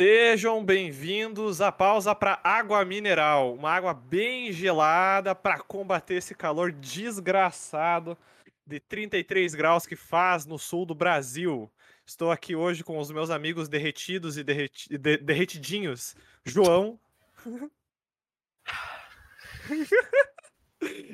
[0.00, 6.72] Sejam bem-vindos à pausa para água mineral, uma água bem gelada para combater esse calor
[6.72, 8.16] desgraçado
[8.66, 11.70] de 33 graus que faz no sul do Brasil.
[12.06, 16.98] Estou aqui hoje com os meus amigos derretidos e derreti de derretidinhos, João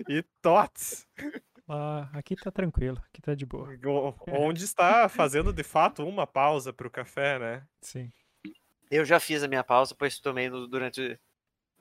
[0.08, 1.08] e Tots.
[1.66, 3.68] Ah, aqui tá tranquilo, aqui tá de boa.
[4.28, 7.66] Onde está fazendo de fato uma pausa para o café, né?
[7.80, 8.12] Sim.
[8.90, 11.18] Eu já fiz a minha pausa, pois tomei no, durante.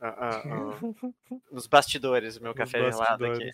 [0.02, 3.50] Uh, uh, uh, nos bastidores o meu café gelado aqui.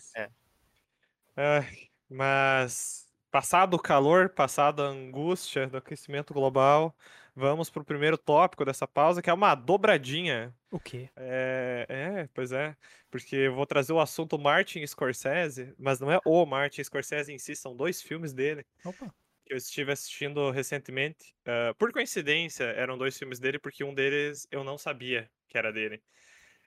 [1.36, 1.64] É.
[2.10, 6.94] Mas, passado o calor, passada a angústia do aquecimento global,
[7.34, 10.52] vamos pro primeiro tópico dessa pausa, que é uma dobradinha.
[10.70, 11.08] O quê?
[11.16, 12.76] É, é, pois é.
[13.10, 17.38] Porque eu vou trazer o assunto Martin Scorsese, mas não é o Martin Scorsese em
[17.38, 18.66] si, são dois filmes dele.
[18.84, 19.14] Opa
[19.52, 21.34] eu estive assistindo recentemente.
[21.42, 25.70] Uh, por coincidência, eram dois filmes dele, porque um deles eu não sabia que era
[25.70, 26.02] dele.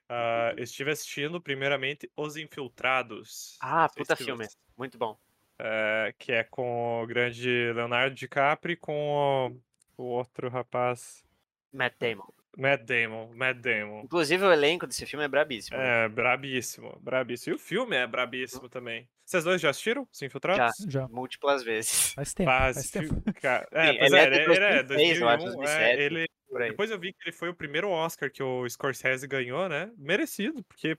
[0.08, 3.58] Uh, eu estive assistindo, primeiramente, Os Infiltrados.
[3.60, 4.46] Ah, puta filme.
[4.78, 5.18] Muito bom.
[5.60, 9.60] Uh, que é com o grande Leonardo DiCaprio e com
[9.96, 11.24] o, o outro rapaz.
[11.72, 12.28] Matt Damon.
[12.56, 14.02] Matt Damon, Matt Damon.
[14.04, 15.76] Inclusive o elenco desse filme é brabíssimo.
[15.76, 16.04] Né?
[16.04, 17.54] É, brabíssimo, brabíssimo.
[17.54, 19.08] E o filme é brabíssimo também.
[19.26, 20.76] Vocês dois já assistiram Se Infiltrados?
[20.88, 21.08] Já, já.
[21.08, 22.12] múltiplas vezes.
[22.14, 23.22] Faz tempo, faz, faz tempo.
[23.40, 26.26] Cara, é, Sim, ele, é, ele, ele é 2001, 2007, é, ele,
[26.68, 29.90] depois eu vi que ele foi o primeiro Oscar que o Scorsese ganhou, né?
[29.98, 30.96] Merecido, porque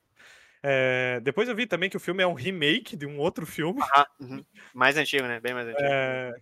[0.61, 3.80] é, depois eu vi também que o filme é um remake de um outro filme.
[3.94, 4.44] Ah, uhum.
[4.73, 5.39] Mais antigo, né?
[5.39, 5.84] Bem mais antigo.
[5.84, 6.34] É,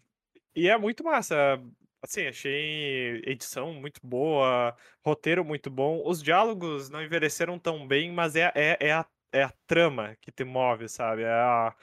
[0.56, 1.62] e é muito massa.
[2.02, 6.02] Assim, achei edição muito boa, roteiro muito bom.
[6.06, 10.32] Os diálogos não envelheceram tão bem, mas é, é, é, a, é a trama que
[10.32, 11.24] te move, sabe?
[11.24, 11.76] É a,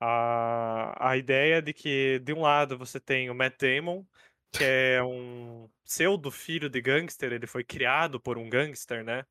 [0.00, 4.04] a, a ideia de que, de um lado, você tem o Matt Damon,
[4.52, 9.24] que é um pseudo filho de gangster, ele foi criado por um gangster, né?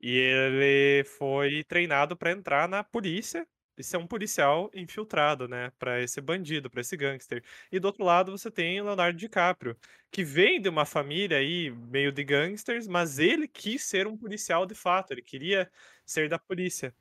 [0.00, 3.46] E ele foi treinado para entrar na polícia
[3.76, 7.42] e ser um policial infiltrado, né, para esse bandido, para esse gangster.
[7.70, 9.76] E do outro lado você tem o Leonardo DiCaprio,
[10.10, 14.66] que vem de uma família aí meio de gangsters, mas ele quis ser um policial
[14.66, 15.70] de fato, ele queria
[16.04, 16.94] ser da polícia.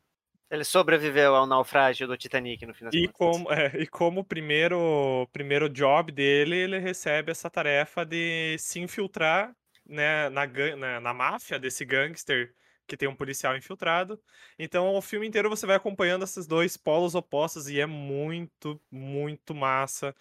[0.50, 2.92] Ele sobreviveu ao naufrágio do Titanic no final.
[2.94, 8.80] E como, é, e como primeiro primeiro job dele, ele recebe essa tarefa de se
[8.82, 9.56] infiltrar
[9.86, 10.46] né, na,
[10.76, 12.54] na, na máfia desse gangster
[12.92, 14.22] que tem um policial infiltrado.
[14.60, 19.56] Então, o filme inteiro você vai acompanhando esses dois polos opostos e é muito, muito
[19.56, 20.14] massa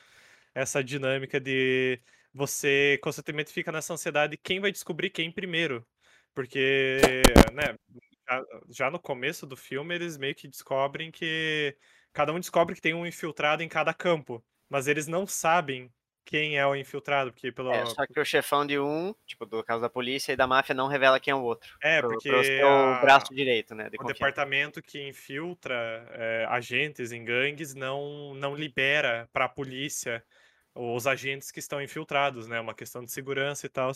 [0.55, 2.01] essa dinâmica de
[2.33, 5.87] você constantemente fica nessa ansiedade de quem vai descobrir quem primeiro.
[6.35, 7.01] Porque,
[7.53, 7.77] né,
[8.69, 11.77] já no começo do filme eles meio que descobrem que
[12.13, 15.93] cada um descobre que tem um infiltrado em cada campo, mas eles não sabem
[16.31, 17.73] quem é o infiltrado, porque pelo.
[17.73, 20.73] É, só que o chefão de um, tipo, do caso da polícia e da máfia,
[20.75, 21.77] não revela quem é o outro.
[21.83, 22.31] É, pro, porque.
[22.31, 23.01] Pro a...
[23.01, 23.91] braço direito, né?
[23.91, 30.25] De o departamento que infiltra é, agentes em gangues não, não libera para a polícia
[30.73, 32.61] os agentes que estão infiltrados, né?
[32.61, 33.91] Uma questão de segurança e tal.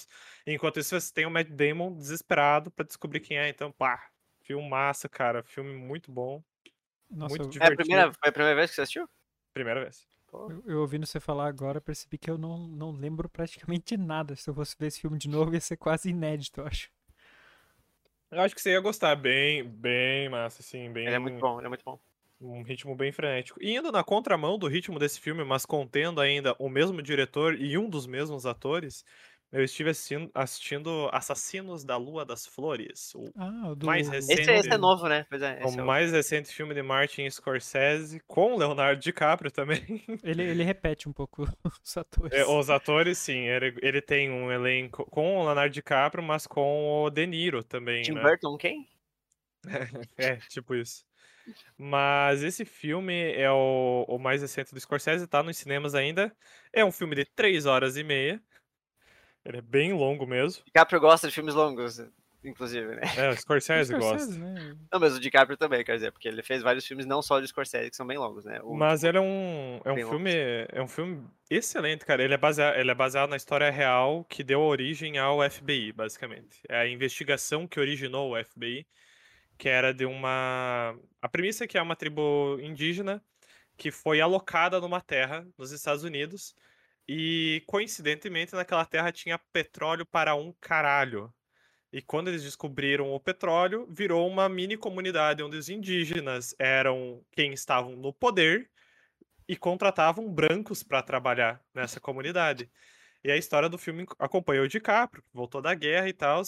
[0.45, 3.49] Enquanto isso, você tem o Matt Damon desesperado para descobrir quem é.
[3.49, 4.09] Então, pá,
[4.43, 5.45] filme massa, cara.
[5.45, 6.43] Filme muito bom.
[7.09, 7.63] Nossa, muito divertido.
[7.63, 9.09] É a primeira, foi a primeira vez que você assistiu?
[9.53, 10.05] Primeira vez.
[10.51, 14.37] Eu, eu, ouvindo você falar agora, percebi que eu não, não lembro praticamente nada.
[14.37, 16.91] Se eu fosse ver esse filme de novo, ia ser quase inédito, eu acho.
[18.31, 21.07] Eu acho que você ia gostar, bem, bem massa, assim, bem...
[21.07, 21.99] Ele é muito bom, ele é muito bom.
[22.41, 23.63] Um ritmo bem frenético.
[23.63, 27.79] E indo na contramão do ritmo desse filme, mas contendo ainda o mesmo diretor e
[27.79, 29.05] um dos mesmos atores,
[29.55, 33.15] eu estive assistindo, assistindo Assassinos da Lua das Flores.
[33.15, 33.87] O ah, do...
[33.87, 34.41] mais recente.
[34.41, 35.25] Esse, esse, é novo, né?
[35.31, 39.85] Pois é, o é mais recente filme de Martin Scorsese, com Leonardo DiCaprio também.
[40.25, 41.47] Ele, ele repete um pouco
[41.85, 42.33] os atores.
[42.33, 43.47] É, os atores, sim.
[43.47, 48.03] Ele, ele tem um elenco com o Leonardo DiCaprio, mas com o De Niro também.
[48.03, 48.23] Tim né?
[48.23, 48.89] Burton, quem?
[50.19, 51.05] é, tipo isso.
[51.79, 56.35] Mas esse filme é o, o mais recente do Scorsese, tá nos cinemas ainda.
[56.73, 58.43] É um filme de 3 horas e meia.
[59.45, 60.65] Ele é bem longo mesmo.
[60.65, 62.01] DiCaprio gosta de filmes longos,
[62.43, 63.03] inclusive, né?
[63.17, 64.33] É, o Scorsese, gosta.
[64.33, 64.77] Né?
[64.91, 67.47] Não, mas o DiCaprio também, quer dizer, porque ele fez vários filmes não só de
[67.47, 68.61] Scorsese, que são bem longos, né?
[68.63, 70.33] O, mas ele é um, é um filme
[70.69, 72.23] é um filme excelente, cara.
[72.23, 76.61] Ele é, baseado, ele é baseado na história real que deu origem ao FBI, basicamente.
[76.69, 78.87] É a investigação que originou o FBI,
[79.59, 80.97] que era de uma...
[81.21, 83.23] A premissa é que é uma tribo indígena
[83.77, 86.55] que foi alocada numa terra nos Estados Unidos
[87.09, 91.33] e, coincidentemente, naquela terra tinha petróleo para um caralho.
[91.93, 97.53] E quando eles descobriram o petróleo, virou uma mini comunidade onde os indígenas eram quem
[97.53, 98.71] estavam no poder
[99.49, 102.71] e contratavam brancos para trabalhar nessa comunidade.
[103.23, 106.43] E a história do filme acompanha o DiCaprio, que voltou da guerra e tal.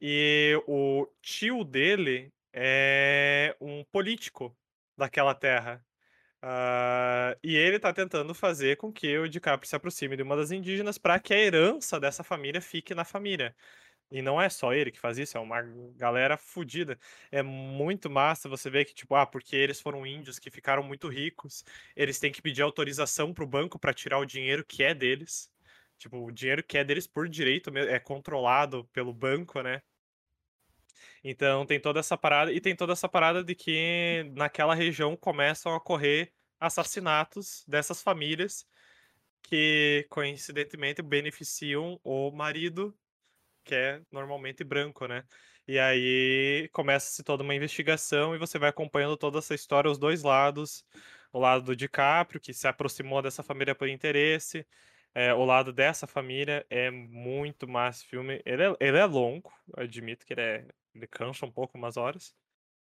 [0.00, 4.56] E o tio dele é um político
[4.96, 5.84] daquela terra.
[6.42, 10.50] Uh, e ele tá tentando fazer com que o DiCaprio se aproxime de uma das
[10.50, 13.54] indígenas para que a herança dessa família fique na família.
[14.10, 15.62] E não é só ele que faz isso, é uma
[15.96, 16.98] galera fodida.
[17.30, 21.08] É muito massa você ver que, tipo, ah, porque eles foram índios que ficaram muito
[21.08, 21.64] ricos,
[21.96, 25.50] eles têm que pedir autorização pro banco para tirar o dinheiro que é deles.
[25.98, 29.82] Tipo, o dinheiro que é deles por direito é controlado pelo banco, né?
[31.24, 35.72] Então tem toda essa parada, e tem toda essa parada de que naquela região começam
[35.72, 38.66] a ocorrer assassinatos dessas famílias
[39.42, 42.96] que coincidentemente beneficiam o marido
[43.64, 45.24] que é normalmente branco, né?
[45.66, 50.22] E aí começa-se toda uma investigação e você vai acompanhando toda essa história, os dois
[50.22, 50.84] lados.
[51.32, 54.66] O lado do DiCaprio, que se aproximou dessa família por interesse.
[55.14, 58.42] É, o lado dessa família é muito massa filme.
[58.44, 62.34] Ele é, ele é longo, admito que ele, é, ele cansa um pouco umas horas.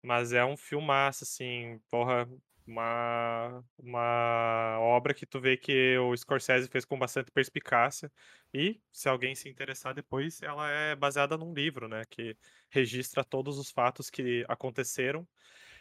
[0.02, 2.28] Mas é um filmaço, assim, porra,
[2.66, 8.10] uma, uma obra que tu vê que o Scorsese fez com bastante perspicácia
[8.54, 12.36] e, se alguém se interessar depois, ela é baseada num livro, né, que
[12.70, 15.26] registra todos os fatos que aconteceram.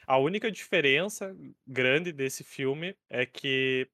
[0.07, 1.35] A única diferença
[1.67, 3.89] grande desse filme é que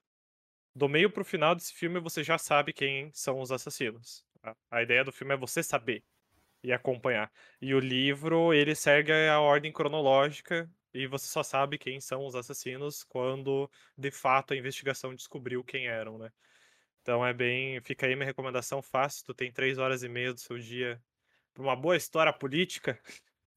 [0.75, 4.25] do meio pro final desse filme você já sabe quem são os assassinos.
[4.44, 6.04] A, a ideia do filme é você saber
[6.66, 7.32] e acompanhar.
[7.62, 12.36] E o livro, ele segue a ordem cronológica e você só sabe quem são os
[12.36, 16.32] assassinos quando de fato a investigação descobriu quem eram, né?
[17.02, 17.80] Então é bem.
[17.82, 19.26] Fica aí minha recomendação fácil.
[19.26, 21.00] Tu tem três horas e meia do seu dia
[21.54, 23.00] para uma boa história política.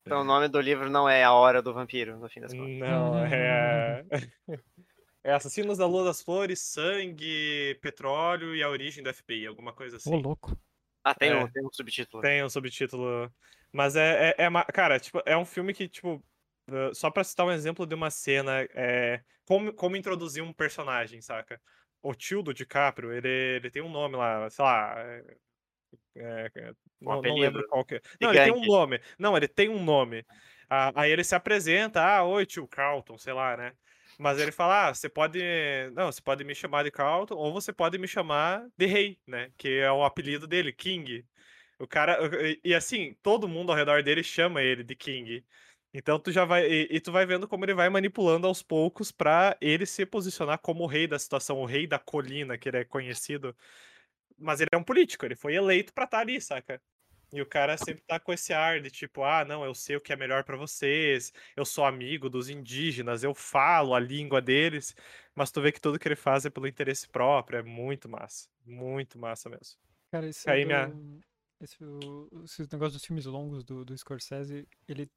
[0.02, 2.78] Então o nome do livro não é A Hora do Vampiro, no fim das contas.
[2.78, 4.04] Não, é.
[5.24, 9.96] É Assassinos da Lua das Flores, Sangue, Petróleo e a Origem do FBI, alguma coisa
[9.96, 10.14] assim.
[10.14, 10.56] Ô, louco.
[11.08, 12.22] Ah, tem, é, um, tem um subtítulo.
[12.22, 13.32] Tem um subtítulo.
[13.72, 16.22] Mas é, é, é, Cara, tipo, é um filme que, tipo,
[16.94, 21.60] só pra citar um exemplo de uma cena, é, como, como introduzir um personagem, saca?
[22.02, 24.94] O tio do DiCaprio, ele, ele tem um nome lá, sei lá.
[26.14, 28.02] É, é, não, não, lembro qual que é.
[28.20, 29.00] Não, ele tem um nome.
[29.18, 30.26] Não, ele tem um nome.
[30.68, 33.72] Ah, aí ele se apresenta, ah, oi, tio Carlton, sei lá, né?
[34.18, 35.40] Mas ele fala, ah, você pode.
[35.94, 39.52] Não, você pode me chamar de Carlton, ou você pode me chamar de Rei, né?
[39.56, 41.24] Que é o apelido dele, King.
[41.78, 42.18] O cara.
[42.64, 45.44] E assim, todo mundo ao redor dele chama ele de King.
[45.94, 49.10] Então tu já vai e, e, tu vai vendo como ele vai manipulando aos poucos
[49.10, 52.78] para ele se posicionar como o rei da situação, o rei da colina que ele
[52.78, 53.56] é conhecido.
[54.38, 56.80] Mas ele é um político, ele foi eleito para estar tá ali, saca?
[57.32, 60.00] E o cara sempre tá com esse ar de tipo, ah, não, eu sei o
[60.00, 64.96] que é melhor para vocês, eu sou amigo dos indígenas, eu falo a língua deles,
[65.34, 68.48] mas tu vê que tudo que ele faz é pelo interesse próprio, é muito massa,
[68.64, 69.78] muito massa mesmo.
[70.10, 70.68] Cara, esse, Aí do...
[70.68, 70.92] minha...
[71.60, 71.76] esse,
[72.44, 75.10] esse negócio dos filmes longos do, do Scorsese, ele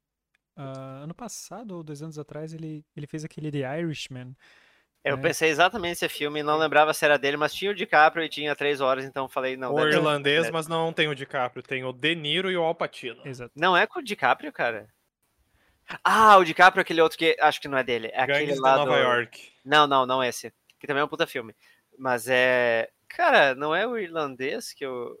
[0.54, 4.36] Uh, ano passado ou dois anos atrás ele, ele fez aquele The Irishman.
[5.04, 5.22] Eu né?
[5.22, 8.54] pensei exatamente nesse filme, não lembrava se era dele, mas tinha o DiCaprio e tinha
[8.54, 9.74] três horas, então falei, não.
[9.74, 13.20] O irlandês, mas não tem o DiCaprio, tem o De Niro e o Al Pacino.
[13.24, 13.52] Exato.
[13.56, 14.88] Não é com o DiCaprio, cara?
[16.04, 18.10] Ah, o DiCaprio é aquele outro que acho que não é dele.
[18.12, 19.02] É Gangues aquele lá de Nova do...
[19.02, 19.52] York.
[19.64, 20.52] Não, não, não esse.
[20.78, 21.54] Que também é um puta filme.
[21.98, 22.88] Mas é.
[23.08, 25.18] Cara, não é o irlandês que eu.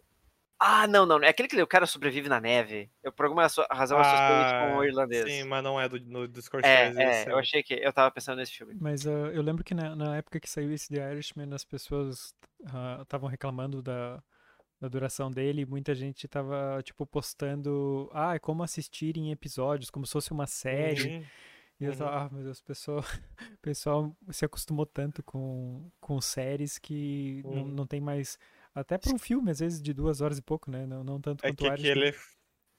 [0.64, 1.18] Ah, não, não.
[1.18, 2.88] É aquele que o cara sobrevive na neve.
[3.02, 5.24] Eu, por alguma razão, ah, com o irlandês.
[5.28, 7.00] Sim, mas não é do, no, do Scorsese.
[7.00, 7.74] É, é, eu achei que.
[7.74, 8.76] Eu tava pensando nesse filme.
[8.80, 12.32] Mas uh, eu lembro que na, na, época que saiu esse The Irishman, as pessoas
[13.00, 14.22] estavam uh, reclamando da,
[14.80, 15.66] da duração dele.
[15.66, 18.08] Muita gente tava, tipo, postando.
[18.14, 21.16] Ah, é como assistir em episódios, como se fosse uma série.
[21.16, 21.24] Uhum.
[21.80, 21.98] E eu uhum.
[21.98, 23.04] tava, ah, meu Deus, o pessoal,
[23.60, 27.54] pessoal se acostumou tanto com, com séries que uhum.
[27.54, 28.38] não, não tem mais
[28.74, 30.86] até para um filme, às vezes, de duas horas e pouco, né?
[30.86, 32.14] Não, não tanto é quanto que, que ele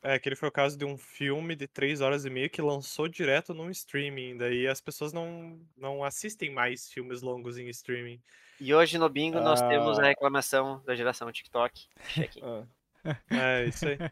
[0.02, 2.62] É, que ele foi o caso de um filme de três horas e meia que
[2.62, 4.38] lançou direto no streaming.
[4.38, 8.22] Daí as pessoas não, não assistem mais filmes longos em streaming.
[8.60, 10.08] E hoje no bingo nós temos a ah.
[10.08, 11.88] reclamação da geração TikTok.
[12.42, 12.66] Ah.
[13.30, 13.98] É, isso aí.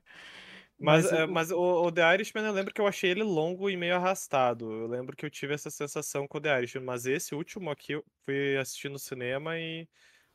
[0.84, 3.70] Mas, mas, é, mas o, o, The Irishman eu lembro que eu achei ele longo
[3.70, 4.72] e meio arrastado.
[4.72, 6.84] Eu lembro que eu tive essa sensação com o The Irishman.
[6.84, 9.88] Mas esse último aqui eu fui assistir no cinema e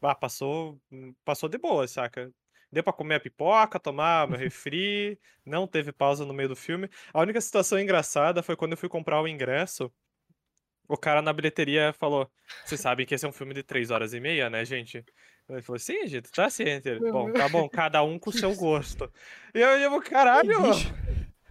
[0.06, 2.32] ah, passou, hum, passou de boa, saca?
[2.70, 6.88] Deu pra comer a pipoca, tomar meu refri, não teve pausa no meio do filme.
[7.12, 9.92] A única situação engraçada foi quando eu fui comprar o ingresso.
[10.88, 12.30] O cara na bilheteria falou:
[12.64, 15.04] Vocês sabem que esse é um filme de três horas e meia, né, gente?
[15.48, 16.88] Ele falou: Sim, gente, tá ciente.
[16.90, 19.10] Ele, bom, tá bom, cada um com o seu gosto.
[19.54, 20.54] E eu digo: Caralho!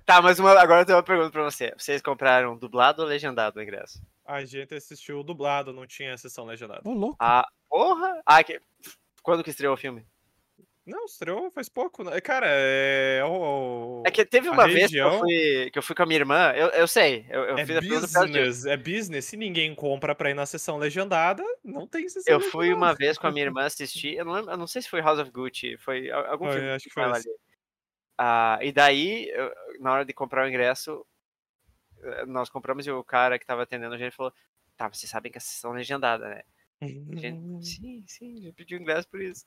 [0.05, 1.74] Tá, mas uma, agora eu tenho uma pergunta pra você.
[1.77, 4.00] Vocês compraram dublado ou legendado o ingresso?
[4.25, 6.82] A gente assistiu dublado, não tinha a sessão legendada.
[6.84, 7.17] Ô, louco.
[7.20, 8.22] Ah, porra!
[8.25, 8.60] Ah, que...
[9.22, 10.05] quando que estreou o filme?
[10.86, 12.03] Não, estreou faz pouco.
[12.03, 12.22] né?
[12.22, 13.24] Cara, é.
[13.25, 16.03] O, É que teve a uma vez que eu, região fui, que eu fui com
[16.03, 19.25] a minha irmã, eu, eu sei, eu, eu É fiz a business, é business.
[19.25, 22.98] Se ninguém compra pra ir na sessão legendada, não tem sessão Eu fui uma legendada.
[22.98, 25.20] vez com a minha irmã assistir, eu não, lembro, eu não sei se foi House
[25.20, 27.25] of Gucci, foi a- algum Foi, filme acho que foi ela ali.
[28.17, 31.03] Ah, e daí, eu- na hora de comprar o ingresso,
[32.27, 34.33] nós compramos e o cara que tava atendendo a gente falou,
[34.77, 36.41] tá, vocês sabem que a sessão é legendada, né?
[36.81, 39.45] A gente, sim, sim, já pediu ingresso por isso.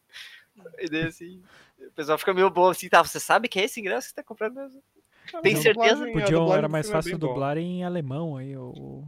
[0.78, 1.42] E daí assim,
[1.78, 4.16] o pessoal fica meio bom assim, tá, você sabe que é esse ingresso que você
[4.16, 4.82] tá comprando mesmo?
[5.42, 5.96] Tem mas a certeza?
[6.04, 7.32] dublagem- a Podiam, era mais é fácil bem boa.
[7.32, 9.06] dublar em alemão aí, ou, ou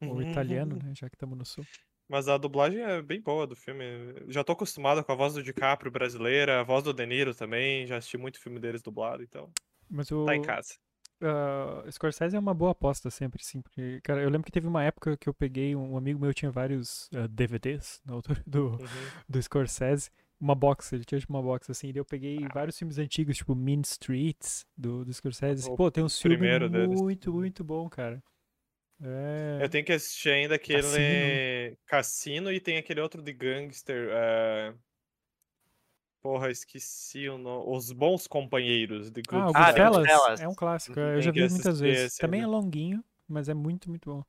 [0.00, 0.20] Uhum.
[0.22, 0.92] italiano, né?
[0.96, 1.64] Já que estamos no sul.
[2.08, 3.84] Mas a dublagem é bem boa do filme.
[4.28, 7.86] Já tô acostumado com a voz do DiCaprio brasileira, a voz do De Niro também.
[7.86, 9.50] Já assisti muito filme deles dublado, então
[9.88, 10.74] Mas o tá em casa.
[11.22, 13.60] Ah, Scorsese é uma boa aposta sempre, sim.
[13.62, 16.50] Porque, cara, eu lembro que teve uma época que eu peguei, um amigo meu tinha
[16.50, 18.86] vários ah, DVDs na altura do, Uhum.
[19.28, 20.10] do Scorsese.
[20.40, 23.54] Uma box, ele tinha tipo, uma box assim, e eu peguei vários filmes antigos, tipo
[23.54, 25.70] Mean Streets, do, do Scorsese.
[25.70, 27.00] O Pô, tem um filme primeiro deles.
[27.00, 28.20] muito, muito bom, cara.
[29.00, 29.58] É.
[29.62, 31.76] Eu tenho que assistir ainda aquele Cassino.
[31.86, 34.08] Cassino, e tem aquele outro de gangster.
[34.10, 34.74] é,
[36.22, 37.64] Porra, esqueci o nome.
[37.68, 40.98] Os Bons Companheiros de Ah, o Ah, The Goodfellas é um clássico.
[40.98, 41.06] Uhum.
[41.14, 42.04] Eu já vi muitas vezes.
[42.12, 44.24] esse Também é longuinho, mas é muito, muito bom.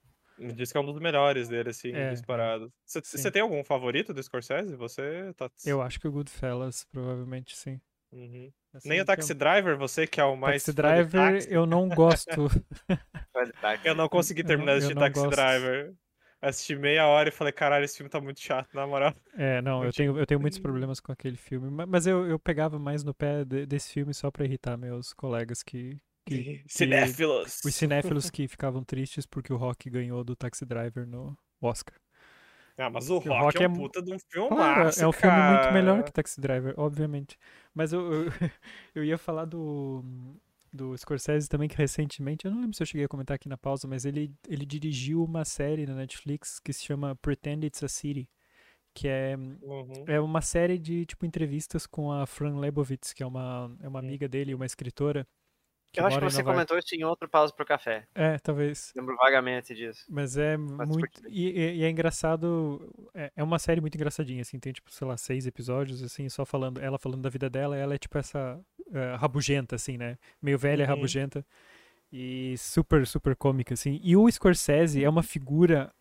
[0.55, 2.09] Diz que é um dos melhores dele, assim, É, é.
[2.09, 2.73] disparado.
[2.85, 4.75] Você tem algum favorito do Scorsese?
[4.75, 5.49] Você tá.
[5.63, 7.79] Eu acho que o Goodfellas, provavelmente sim.
[8.11, 8.51] Uhum.
[8.73, 10.63] Assim, Nem o é Taxi Driver, você que é o mais.
[10.63, 12.29] Taxi Driver, eu não gosto.
[13.83, 15.35] Eu não consegui terminar de eu Taxi gosto.
[15.35, 15.93] Driver.
[16.43, 19.13] Assisti meia hora e falei, caralho, esse filme tá muito chato, na moral.
[19.35, 21.69] É, não, Eu tenho, eu tenho muitos problemas com aquele filme.
[21.71, 25.13] ma- Mas eu, eu pegava mais no pé de- desse filme só pra irritar meus
[25.13, 25.99] colegas que.
[26.25, 27.59] que, que Cinéfilos.
[27.65, 31.95] os cinéfilos que ficavam tristes porque o Rock ganhou do Taxi Driver no Oscar.
[32.77, 35.03] Ah, mas o o Rock, Rock é é um puta de um filme Claro, massa,
[35.03, 37.37] é um filme muito melhor que Taxi Driver, obviamente.
[37.73, 38.25] Mas eu, eu,
[38.95, 40.03] eu ia falar do,
[40.73, 43.57] do Scorsese também, que recentemente, eu não lembro se eu cheguei a comentar aqui na
[43.57, 47.87] pausa, mas ele, ele dirigiu uma série na Netflix que se chama Pretend It's a
[47.87, 48.27] City,
[48.93, 50.03] que é, Uhum.
[50.07, 53.99] é uma série de tipo entrevistas com a Fran Lebowitz, que é uma, é uma
[53.99, 55.27] amiga dele, uma escritora.
[55.93, 58.07] Que Eu acho que você comentou isso em outro pausa pro café.
[58.15, 58.91] É, talvez.
[58.95, 60.03] Lembro vagamente disso.
[60.09, 61.21] Mas é Mas muito.
[61.29, 62.91] E, e- é engraçado.
[63.13, 64.57] É, é uma série muito engraçadinha, assim.
[64.59, 66.81] Tem, tipo, sei lá, seis episódios, assim, só falando.
[66.81, 67.77] Ela falando da vida dela.
[67.77, 68.59] Ela é, tipo, essa
[68.91, 70.17] eh, rabugenta, assim, né?
[70.41, 70.89] Meio velha, Uhum.
[70.95, 71.45] rabugenta.
[72.11, 73.99] E super, super cômica, assim.
[74.03, 75.93] E o Scorsese é uma figura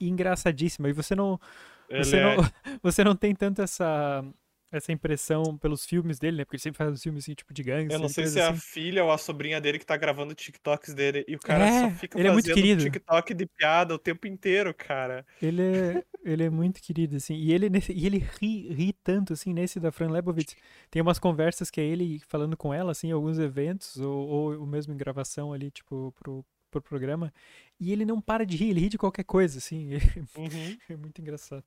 [0.00, 0.88] engraçadíssima.
[0.88, 1.40] E você não.
[1.88, 2.36] Ele Você, é- não,
[2.82, 4.24] você não tem tanto essa.
[4.72, 6.44] Essa impressão pelos filmes dele, né?
[6.44, 7.92] Porque ele sempre faz uns filmes assim, tipo de gangster.
[7.96, 8.56] Eu não e sei se é a assim.
[8.56, 11.24] filha ou a sobrinha dele que tá gravando TikToks dele.
[11.28, 12.84] E o cara É, só fica ele é muito fazendo querido.
[12.84, 15.26] TikTok de piada o tempo inteiro, cara.
[15.40, 17.34] Ele é, ele é muito querido, assim.
[17.34, 20.54] E ele, e ele ri, ri tanto, assim, nesse da Fran Lebowitz.
[20.90, 24.60] Tem umas conversas que é ele falando com ela, assim, em alguns eventos, ou, ou,
[24.60, 27.32] ou mesmo em gravação ali, tipo, pro, pro programa.
[27.78, 29.90] E ele não para de rir, ele ri de qualquer coisa, assim.
[30.36, 30.78] Uhum.
[30.88, 31.64] É muito engraçado.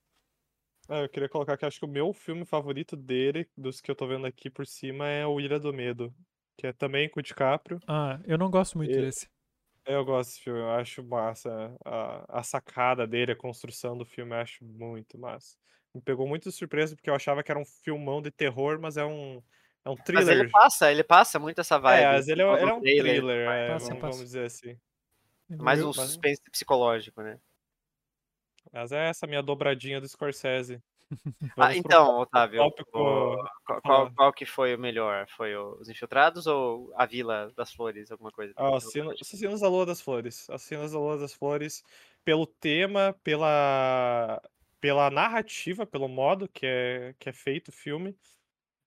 [0.93, 3.95] Ah, eu queria colocar que acho que o meu filme favorito dele, dos que eu
[3.95, 6.13] tô vendo aqui por cima, é O Ilha do Medo.
[6.55, 7.79] Que é também com o DiCaprio.
[7.87, 9.27] Ah, eu não gosto muito E- desse.
[9.87, 11.75] Eu gosto desse filme, eu acho massa.
[11.83, 15.57] A, a sacada dele, a construção do filme, eu acho muito massa.
[15.95, 18.95] Me pegou muito de surpresa, porque eu achava que era um filmão de terror, mas
[18.95, 19.41] é um,
[19.83, 20.41] é um Mas thriller.
[20.41, 22.03] ele passa, ele passa muito essa vibe.
[22.03, 24.11] É, mas ele é, do ele é um thriller, é, Passa, vamos, passa.
[24.11, 24.77] vamos dizer assim.
[25.59, 27.39] Mais um suspense psicológico, né?
[28.73, 30.81] Mas é essa minha dobradinha do Scorsese.
[31.55, 35.27] Ah, Vamos pro então, Otávio, tópico- o- qual, qual, qual que foi o melhor?
[35.29, 38.51] Foi o- Os Infiltrados ou a Vila das Flores, alguma coisa?
[38.57, 40.49] Ah, Assino- Assassinos da Lua das Flores.
[40.49, 41.83] Assassinos da Lua das Flores,
[42.25, 44.41] pelo tema, pela,
[44.81, 48.17] pela narrativa, pelo modo que é, que é feito o filme.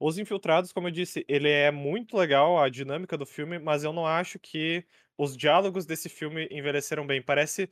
[0.00, 3.92] Os Infiltrados, como eu disse, ele é muito legal, a dinâmica do filme, mas eu
[3.92, 4.84] não acho que
[5.16, 7.22] os diálogos desse filme envelheceram bem.
[7.22, 7.70] Parece.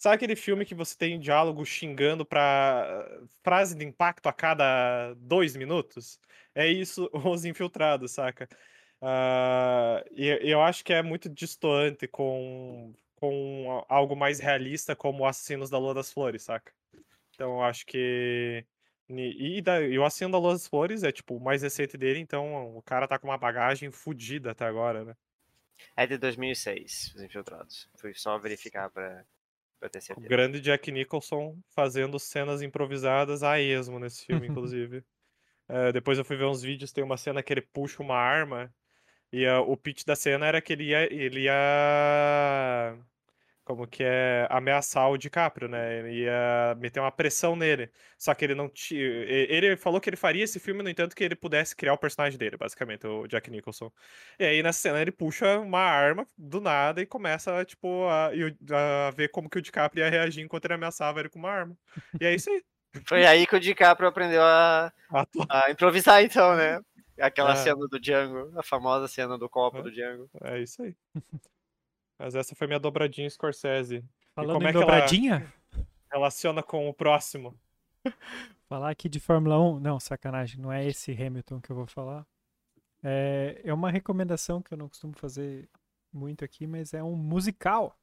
[0.00, 3.06] Sabe aquele filme que você tem diálogo xingando pra
[3.42, 6.18] frase de impacto a cada dois minutos?
[6.54, 8.48] É isso, Os Infiltrados, saca?
[9.02, 15.68] Ah, e eu acho que é muito distoante com, com algo mais realista como Assassinos
[15.68, 16.72] da Lua das Flores, saca?
[17.34, 18.64] Então eu acho que.
[19.10, 22.20] E da- e o Assassino da Lua das Flores é tipo o mais recente dele,
[22.20, 25.16] então o cara tá com uma bagagem fodida até agora, né?
[25.96, 27.88] É de 2006, Os Infiltrados.
[27.98, 29.26] Fui só verificar pra,
[29.80, 30.28] pra ter O certeza.
[30.28, 35.04] grande Jack Nicholson fazendo cenas improvisadas a esmo nesse filme, inclusive.
[35.68, 38.74] Eh, depois eu fui ver uns vídeos, tem uma cena que ele puxa uma arma
[39.32, 42.98] e ah, o pitch da cena era que ele ia, ele ia...
[43.70, 46.00] como que é ameaçar o DiCaprio, né?
[46.00, 47.88] Ele ia meter uma pressão nele.
[48.18, 49.00] Só que ele não tinha.
[49.00, 52.36] Ele falou que ele faria esse filme, no entanto, que ele pudesse criar o personagem
[52.36, 53.92] dele, basicamente, o Jack Nicholson.
[54.40, 58.30] E aí, nessa cena, ele puxa uma arma do nada e começa, tipo, a,
[59.06, 61.76] a ver como que o DiCaprio ia reagir enquanto ele ameaçava ele com uma arma.
[62.20, 62.64] E é isso aí.
[63.06, 64.92] Foi aí que o DiCaprio aprendeu a,
[65.48, 66.80] a improvisar, então, né?
[67.20, 67.56] Aquela é.
[67.56, 69.82] cena do Django, a famosa cena do copo é.
[69.82, 70.28] do Django.
[70.42, 70.96] É isso aí.
[72.20, 74.04] Mas essa foi minha dobradinha Scorsese.
[74.34, 75.52] Falando como em é dobradinha?
[76.12, 77.58] relaciona com o próximo.
[78.68, 79.80] Falar aqui de Fórmula 1.
[79.80, 82.26] Não, sacanagem, não é esse Hamilton que eu vou falar.
[83.02, 85.66] É, é uma recomendação que eu não costumo fazer
[86.12, 87.98] muito aqui, mas é um musical.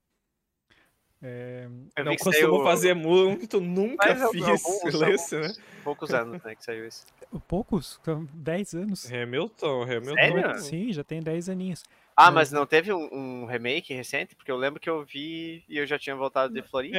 [1.21, 1.67] É,
[2.05, 5.63] não costumo fazer muito, nunca mas fiz alguns, né?
[5.83, 7.07] Poucos anos né, que saiu isso.
[7.47, 7.99] Poucos?
[8.33, 9.11] 10 anos.
[9.11, 10.13] Hamilton, Hamilton.
[10.13, 10.59] Sério?
[10.59, 11.83] Sim, já tem 10 aninhos.
[12.15, 14.35] Ah, mas não teve um, um, remake recente?
[14.35, 16.97] Porque eu lembro que eu vi e eu já tinha voltado de Floripa.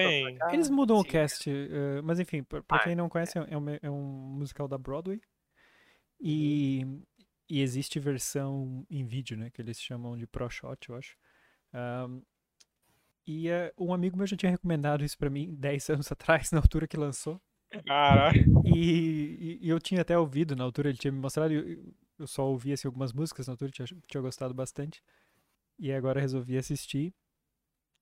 [0.52, 1.02] Eles mudam Sim.
[1.02, 3.46] o cast, uh, mas enfim, pra, pra ah, quem não conhece, é.
[3.50, 4.02] é, um, é um
[4.38, 5.20] musical da Broadway.
[6.20, 7.02] E, uhum.
[7.48, 9.50] e existe versão em vídeo, né?
[9.50, 11.16] Que eles chamam de Pro Shot, eu acho.
[11.74, 12.22] Um,
[13.28, 16.60] e uh, um amigo meu já tinha recomendado isso para mim 10 anos atrás, na
[16.60, 17.38] altura que lançou.
[17.86, 18.42] Caralho.
[18.64, 21.52] E, e, e, eu tinha até ouvido na altura, ele tinha me mostrado.
[21.52, 25.02] Eu, eu só ouvi assim, algumas músicas na altura, tinha, tinha gostado bastante.
[25.78, 27.12] E agora resolvi assistir.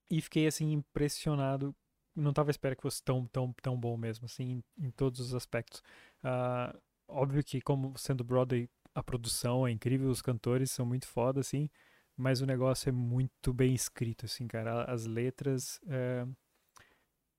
[0.09, 1.75] E fiquei assim impressionado.
[2.15, 5.19] Não estava à espera que fosse tão, tão, tão bom mesmo, assim, em, em todos
[5.19, 5.83] os aspectos.
[6.23, 6.79] Uh,
[7.09, 11.69] óbvio que, como sendo Broadway, a produção é incrível, os cantores são muito foda, assim,
[12.17, 14.85] mas o negócio é muito bem escrito, assim, cara.
[14.85, 16.27] As letras é,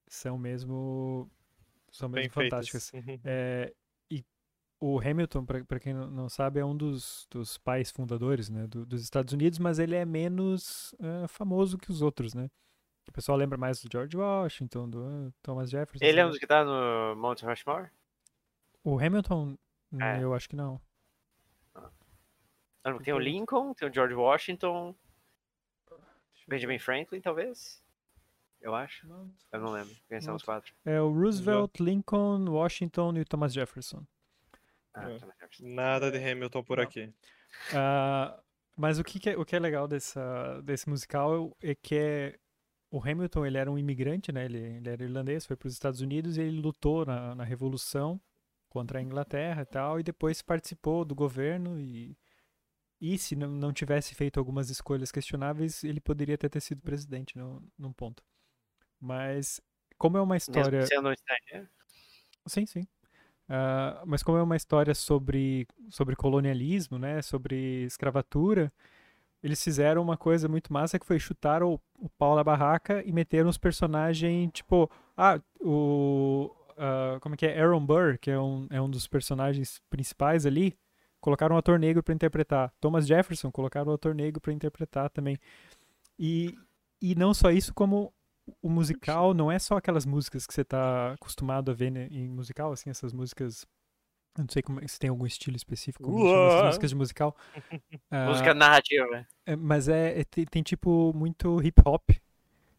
[0.08, 1.30] são mesmo.
[1.92, 2.92] São mesmo bem fantásticas.
[2.94, 3.20] Uhum.
[3.24, 3.74] É,
[4.80, 9.02] o Hamilton, para quem não sabe, é um dos, dos pais fundadores né, do, dos
[9.02, 12.50] Estados Unidos, mas ele é menos uh, famoso que os outros, né?
[13.08, 16.06] O pessoal lembra mais do George Washington, do uh, Thomas Jefferson.
[16.06, 17.90] Ele é um dos que tá no Mount Rushmore?
[18.84, 19.58] O Hamilton,
[20.00, 20.24] é.
[20.24, 20.80] eu acho que não.
[23.04, 24.96] Tem o Lincoln, tem o George Washington,
[26.48, 27.84] Benjamin Franklin, talvez?
[28.62, 29.08] Eu acho.
[29.52, 29.94] Eu não lembro.
[30.08, 30.74] Quem são os quatro?
[30.86, 34.06] É o Roosevelt, Lincoln, Washington e o Thomas Jefferson.
[34.94, 35.20] Ah, é.
[35.60, 37.14] Nada de Hamilton por aqui.
[37.72, 38.42] Uh,
[38.76, 42.40] mas o que, é, o que é legal dessa, desse musical é que é,
[42.90, 44.46] o Hamilton ele era um imigrante, né?
[44.46, 48.20] Ele, ele era irlandês, foi para os Estados Unidos e ele lutou na, na Revolução
[48.70, 52.18] contra a Inglaterra e tal, e depois participou do governo e,
[53.00, 57.38] e se não, não tivesse feito algumas escolhas questionáveis, ele poderia até ter sido presidente
[57.38, 58.24] no, num ponto.
[59.00, 59.62] Mas
[59.98, 60.80] como é uma história...
[60.80, 61.70] Mesmo sendo estranho.
[62.48, 62.88] Sim, sim.
[63.50, 68.72] Uh, mas como é uma história sobre, sobre colonialismo, né, sobre escravatura,
[69.42, 73.12] eles fizeram uma coisa muito massa que foi chutar o, o pau da barraca e
[73.12, 78.40] meteram os personagens, tipo, ah, o, uh, como é que é, Aaron Burr, que é
[78.40, 80.78] um, é um dos personagens principais ali,
[81.28, 82.72] colocaram um ator negro para interpretar.
[82.80, 85.38] Thomas Jefferson colocaram um ator negro para interpretar também.
[86.18, 86.58] E,
[87.02, 88.14] e não só isso, como
[88.62, 92.30] o musical não é só aquelas músicas que você está acostumado a ver né, em
[92.30, 93.68] musical, assim, essas músicas.
[94.38, 97.36] Não sei como, se tem algum estilo específico, músicas de musical.
[97.58, 99.28] uh, Música narrativa.
[99.46, 102.10] É, mas é, é tem, tem, tipo muito hip hop.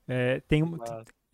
[0.07, 0.65] É, tem,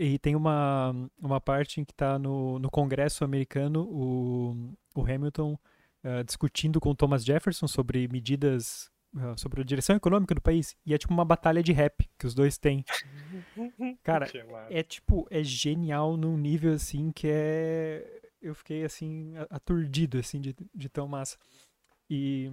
[0.01, 5.57] e tem uma, uma parte em que está no, no Congresso americano o, o Hamilton
[6.05, 10.77] uh, discutindo com Thomas Jefferson sobre medidas uh, sobre a direção econômica do país.
[10.85, 12.85] E é tipo uma batalha de rap que os dois têm.
[14.03, 14.29] Cara,
[14.71, 18.21] é tipo, é genial num nível assim que é.
[18.41, 21.39] Eu fiquei assim, aturdido, assim, de, de tão massa.
[22.11, 22.51] E.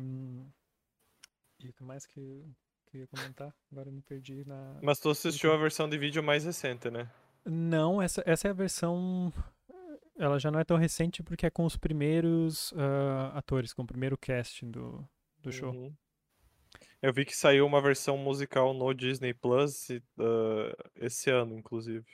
[1.60, 2.46] E o que mais que,
[2.86, 3.54] que eu ia comentar?
[3.72, 4.80] Agora eu me perdi na.
[4.82, 7.10] Mas tu assistiu a versão de vídeo mais recente, né?
[7.46, 9.34] Não, essa, essa é a versão.
[10.22, 13.88] Ela já não é tão recente porque é com os primeiros uh, atores, com o
[13.88, 15.04] primeiro casting do,
[15.40, 15.72] do show.
[15.72, 15.92] Uhum.
[17.02, 22.06] Eu vi que saiu uma versão musical no Disney Plus uh, esse ano, inclusive.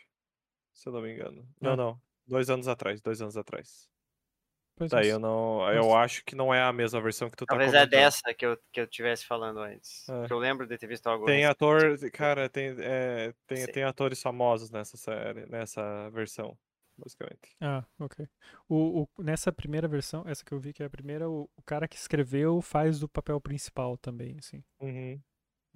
[0.72, 1.46] Se eu não me engano.
[1.60, 1.76] Não, ah.
[1.76, 2.02] não.
[2.26, 3.90] Dois anos atrás, dois anos atrás.
[4.78, 5.70] Pois Daí eu não.
[5.70, 8.34] Eu acho que não é a mesma versão que tu Talvez tá Talvez é dessa
[8.34, 10.08] que eu, que eu tivesse falando antes.
[10.08, 10.28] É.
[10.30, 11.26] eu lembro de ter visto algo.
[11.26, 11.98] Tem ator.
[12.12, 16.58] Cara, tem, é, tem, tem atores famosos nessa série, nessa versão
[16.98, 17.56] basicamente.
[17.62, 18.28] Ah, ok.
[18.68, 21.62] O, o, nessa primeira versão, essa que eu vi que é a primeira, o, o
[21.62, 24.64] cara que escreveu faz o papel principal também, assim.
[24.82, 25.22] Uhum.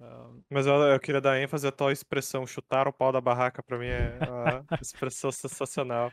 [0.00, 0.42] Um...
[0.50, 3.78] Mas eu, eu, queria dar ênfase a tal expressão, chutar o pau da barraca, pra
[3.78, 6.12] mim é uma expressão sensacional.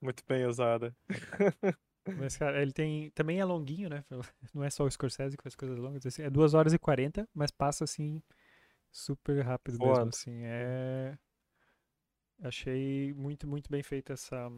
[0.00, 0.94] Muito bem usada.
[2.18, 3.10] Mas, cara, ele tem.
[3.10, 4.04] Também é longuinho, né?
[4.54, 6.06] Não é só o Scorsese que faz coisas longas.
[6.06, 8.22] Assim, é 2 horas e 40, mas passa assim
[8.92, 9.96] super rápido Boa.
[9.96, 10.10] mesmo.
[10.10, 10.40] Assim.
[10.44, 11.18] É
[12.42, 14.48] Achei muito, muito bem feita essa,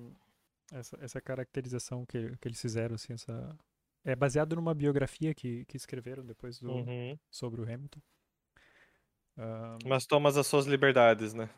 [0.73, 3.57] essa, essa caracterização que, que eles fizeram, assim, essa...
[4.05, 7.19] É baseado numa biografia que, que escreveram depois do, Uhum.
[7.31, 8.01] sobre o Hamilton.
[9.37, 11.49] Ah, Mas tomas as suas liberdades, né?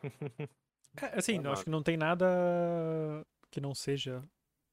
[1.00, 2.26] é, assim, eu acho que não tem nada
[3.50, 4.22] que não seja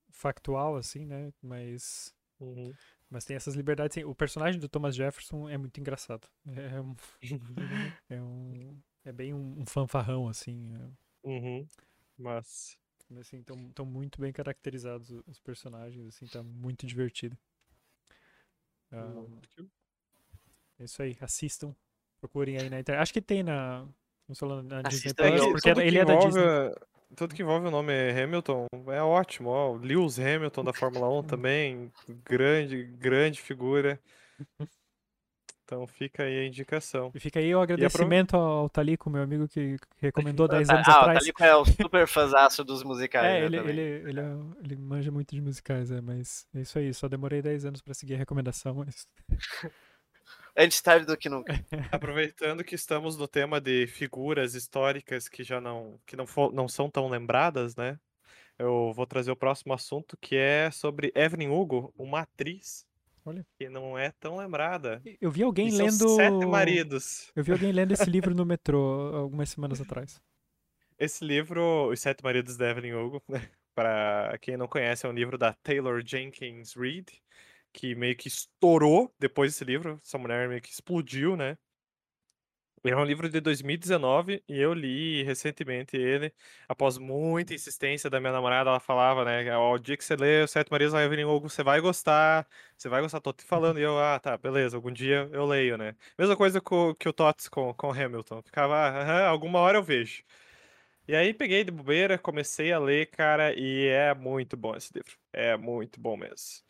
[0.10, 1.32] factual, assim, né?
[1.42, 2.74] Mas, Uhum.
[3.10, 3.96] mas tem essas liberdades.
[3.96, 4.04] sim.
[4.04, 6.28] O personagem do Thomas Jefferson é muito engraçado.
[6.48, 6.96] É, um,
[8.10, 10.74] é, um, é bem um, um fanfarrão, assim.
[10.76, 11.68] é- Uhum.
[12.18, 12.78] Mas.
[13.10, 17.38] Mas, assim, estão muito bem caracterizados os personagens, assim, tá muito divertido.
[18.92, 19.24] Ah,
[20.80, 21.74] é isso aí, assistam,
[22.20, 23.02] procurem aí na internet.
[23.02, 23.88] Acho que tem na,
[24.22, 26.76] estamos falando na Disney Plus, porque tudo ele que é da envolve, Disney.
[27.16, 29.50] Tudo que envolve o nome Hamilton é ótimo.
[29.50, 31.92] Ó, o Lewis Hamilton da Fórmula 1 também.
[32.26, 34.00] Grande, grande figura.
[35.68, 37.12] Então fica aí a indicação.
[37.14, 41.02] E fica aí o agradecimento ao Talico, meu amigo que recomendou 10 anos ah, o
[41.02, 41.20] atrás.
[41.20, 43.26] Talico é o super fãzaço dos musicais.
[43.28, 46.80] É, né, ele, ele, ele, é- ele manja muito de musicais, é, mas é isso
[46.80, 49.06] aí, só demorei 10 anos pra seguir a recomendação, mas
[50.56, 51.54] Antes tarde do que nunca.
[51.92, 56.68] Aproveitando que estamos no tema de figuras históricas que já não, que não, fo- não
[56.68, 58.00] são tão lembradas, né?
[58.58, 62.87] Eu vou trazer o próximo assunto que é sobre Evelyn Hugo, uma atriz
[63.28, 63.46] Olha.
[63.60, 65.02] que não é tão lembrada.
[65.20, 67.30] eu vi alguém E lendo sete maridos.
[67.36, 70.22] Eu vi alguém lendo esse livro no metrô algumas semanas atrás.
[70.98, 73.50] Esse livro, Os Sete Maridos da Evelyn Hugo, né?
[73.76, 77.22] Para quem não conhece, é um livro da Taylor Jenkins Reid,
[77.74, 80.00] que meio que estourou depois desse livro.
[80.02, 81.58] Essa mulher meio que explodiu, né?
[82.90, 86.34] É um livro de 2019 e eu li recentemente ele,
[86.70, 90.42] após muita insistência da minha namorada, ela falava, né, ó, o dia que você lê
[90.44, 92.48] Os Sete da Evelyn Hugo, você vai gostar,
[92.78, 95.78] você vai gostar, tô te falando, e eu, ah, tá, beleza, algum dia eu leio,
[95.78, 95.96] né.
[96.18, 99.84] Mesma coisa co- que o Tots com, com Hamilton, ficava, ah, aham, alguma hora eu
[99.84, 100.24] vejo.
[101.08, 105.14] E aí peguei de bobeira, comecei a ler, cara, e é muito bom esse livro,
[105.34, 106.67] é muito bom mesmo.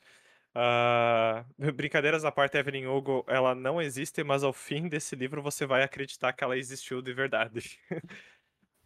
[0.60, 5.67] Ah, brincadeiras à parte, Evelyn Hugo, ela não existe, mas ao fim desse livro você
[5.67, 7.80] vai acreditar que ela existiu de verdade.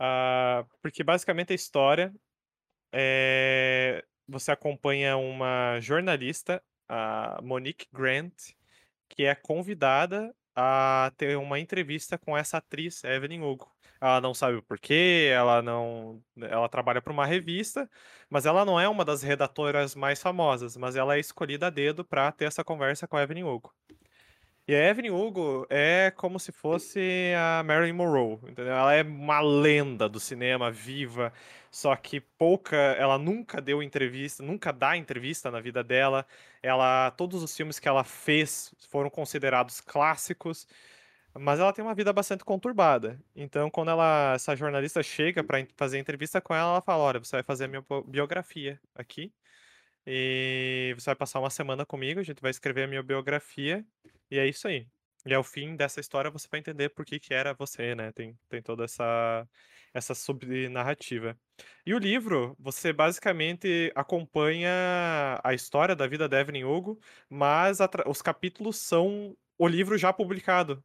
[0.03, 2.11] Ah, porque basicamente a história
[2.91, 4.03] é...
[4.27, 8.33] você acompanha uma jornalista, a Monique Grant,
[9.07, 13.71] que é convidada a ter uma entrevista com essa atriz, Evelyn Hugo.
[14.01, 17.89] Ela não sabe o porquê, ela não, ela trabalha para uma revista,
[18.29, 22.03] mas ela não é uma das redatoras mais famosas, mas ela é escolhida a dedo
[22.03, 23.71] para ter essa conversa com a Evelyn Hugo.
[24.67, 28.73] E a Evelyn Hugo é como se fosse a Marilyn Monroe, entendeu?
[28.73, 31.33] Ela é uma lenda do cinema viva,
[31.69, 36.25] só que pouca, ela nunca deu entrevista, nunca dá entrevista na vida dela.
[36.61, 40.67] Ela, todos os filmes que ela fez foram considerados clássicos,
[41.39, 43.19] mas ela tem uma vida bastante conturbada.
[43.35, 47.37] Então, quando ela, essa jornalista chega para fazer entrevista com ela, ela fala: "Olha, você
[47.37, 49.33] vai fazer a minha biografia aqui.
[50.05, 53.85] E você vai passar uma semana comigo, a gente vai escrever a minha biografia,
[54.31, 54.87] e é isso aí.
[55.25, 58.11] E ao fim dessa história você vai entender por que que era você, né?
[58.11, 59.47] Tem, tem toda essa,
[59.93, 61.37] essa subnarrativa.
[61.85, 64.69] E o livro, você basicamente acompanha
[65.43, 70.83] a história da vida da Evelyn Hugo, mas os capítulos são o livro já publicado.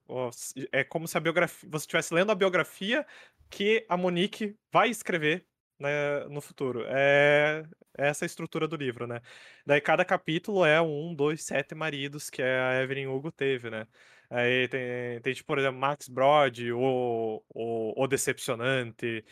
[0.70, 3.06] É como se a biografia, você estivesse lendo a biografia
[3.48, 5.46] que a Monique vai escrever
[5.80, 6.84] né, no futuro.
[6.86, 7.64] É
[7.96, 9.22] essa a estrutura do livro, né?
[9.64, 13.86] Daí cada capítulo é um, dois, sete maridos que a Evelyn Hugo teve, né?
[14.28, 19.24] Aí tem, tem tipo, por exemplo, Max Brod, o, o, o Decepcionante,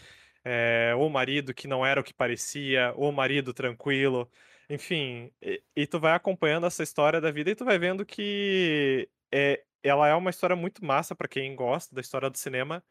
[0.42, 4.30] é, o marido que não era o que parecia, o marido tranquilo,
[4.70, 5.30] enfim.
[5.42, 9.64] E, e tu vai acompanhando essa história da vida e tu vai vendo que é,
[9.82, 12.84] ela é uma história muito massa para quem gosta da história do cinema,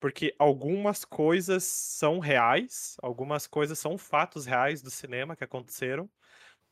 [0.00, 6.08] porque algumas coisas são reais, algumas coisas são fatos reais do cinema que aconteceram,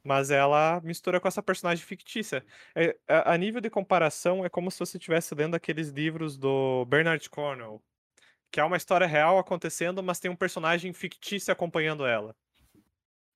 [0.04, 2.44] mas ela mistura com essa personagem fictícia.
[2.74, 6.84] É, a, a nível de comparação, é como se você estivesse lendo aqueles livros do
[6.86, 7.82] Bernard Cornwell,
[8.52, 12.34] que é uma história real acontecendo, mas tem um personagem fictício acompanhando ela.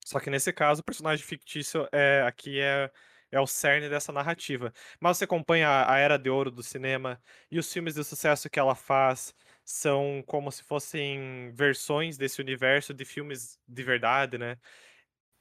[0.04, 2.90] Só que nesse caso, o personagem fictício é aqui é,
[3.34, 4.72] é o cerne dessa narrativa.
[5.00, 7.20] Mas você acompanha a, a era de ouro do cinema
[7.50, 12.94] e os filmes de sucesso que ela faz são como se fossem versões desse universo
[12.94, 14.58] de filmes de verdade, né?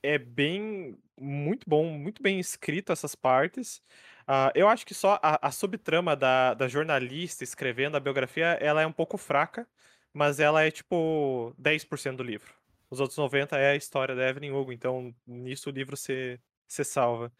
[0.02, 3.82] É bem, muito bom, muito bem escrito essas partes.
[4.28, 8.82] Ah, eu acho que só a, a subtrama da, da jornalista escrevendo a biografia, ela
[8.82, 9.68] é um pouco fraca,
[10.14, 12.54] mas ela é tipo 10% do livro.
[12.90, 16.84] Os outros 90 é a história da Evelyn Hugo, então nisso o livro se, se
[16.84, 17.32] salva.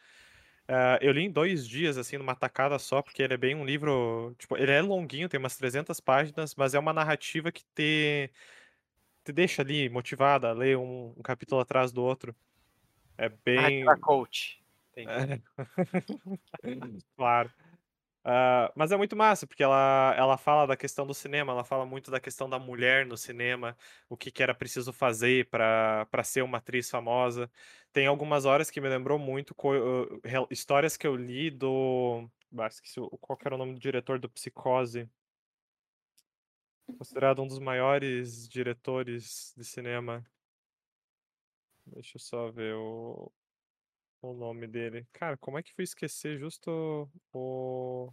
[0.66, 3.64] Ah, eu li em dois dias, assim, numa tacada só, porque ele é bem um
[3.64, 4.34] livro.
[4.38, 8.30] Tipo, ele é longuinho, tem umas 300 páginas, mas é uma narrativa que te.
[9.24, 12.34] te deixa ali motivada a ler um, um capítulo atrás do outro.
[13.18, 13.86] É bem.
[13.88, 14.62] Ah, coach.
[14.96, 15.40] É.
[17.16, 17.50] claro.
[18.24, 21.84] Uh, mas é muito massa, porque ela, ela fala da questão do cinema, ela fala
[21.84, 23.76] muito da questão da mulher no cinema,
[24.08, 27.50] o que, que era preciso fazer para ser uma atriz famosa.
[27.92, 32.28] Tem algumas horas que me lembrou muito uh, histórias que eu li do.
[32.58, 35.08] Ah, esqueci qual era o nome do diretor do Psicose.
[36.98, 40.24] Considerado um dos maiores diretores de cinema.
[41.86, 43.30] Deixa eu só ver o,
[44.30, 45.06] o nome dele.
[45.12, 48.12] Cara, como é que fui esquecer justo o.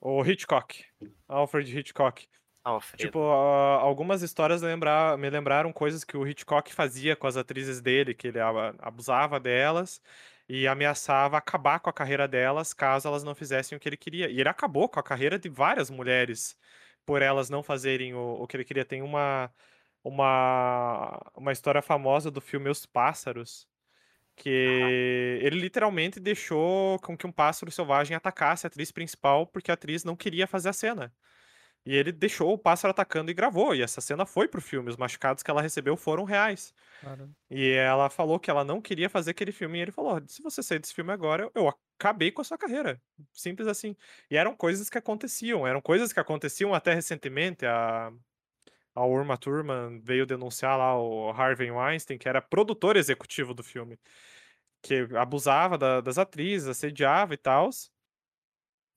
[0.00, 0.84] O Hitchcock.
[1.26, 2.28] Alfred Hitchcock.
[2.62, 3.02] Alfredo.
[3.02, 7.80] Tipo, uh, algumas histórias lembrar, me lembraram coisas que o Hitchcock fazia com as atrizes
[7.80, 8.38] dele, que ele
[8.78, 10.00] abusava delas
[10.48, 14.28] e ameaçava acabar com a carreira delas caso elas não fizessem o que ele queria.
[14.30, 16.56] E ele acabou com a carreira de várias mulheres
[17.04, 18.84] por elas não fazerem o, o que ele queria.
[18.84, 19.50] Tem uma,
[20.04, 23.66] uma, uma história famosa do filme Os Pássaros,
[24.38, 29.74] que ele literalmente deixou com que um pássaro selvagem atacasse a atriz principal porque a
[29.74, 31.14] atriz não queria fazer a cena.
[31.86, 33.74] E ele deixou o pássaro atacando e gravou.
[33.74, 34.90] E essa cena foi pro filme.
[34.90, 36.74] Os machucados que ela recebeu foram reais.
[37.50, 39.78] E ela falou que ela não queria fazer aquele filme.
[39.78, 43.00] E ele falou: se você sair desse filme agora, eu acabei com a sua carreira.
[43.32, 43.96] Simples assim.
[44.30, 45.66] E eram coisas que aconteciam.
[45.66, 47.64] Eram coisas que aconteciam até recentemente.
[47.66, 48.12] A,
[48.98, 53.98] a Urma Thurman veio denunciar lá o Harvey Weinstein, que era produtor executivo do filme,
[54.82, 57.70] que abusava da, das atrizes, assediava e tal.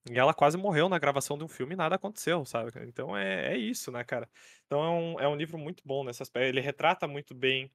[0.10, 2.72] E ela quase morreu na gravação de um filme e nada aconteceu, sabe?
[2.88, 4.28] Então é, é isso, né, cara?
[4.66, 6.48] Então é um, é um livro muito bom nesse aspecto.
[6.48, 7.72] Ele retrata muito bem.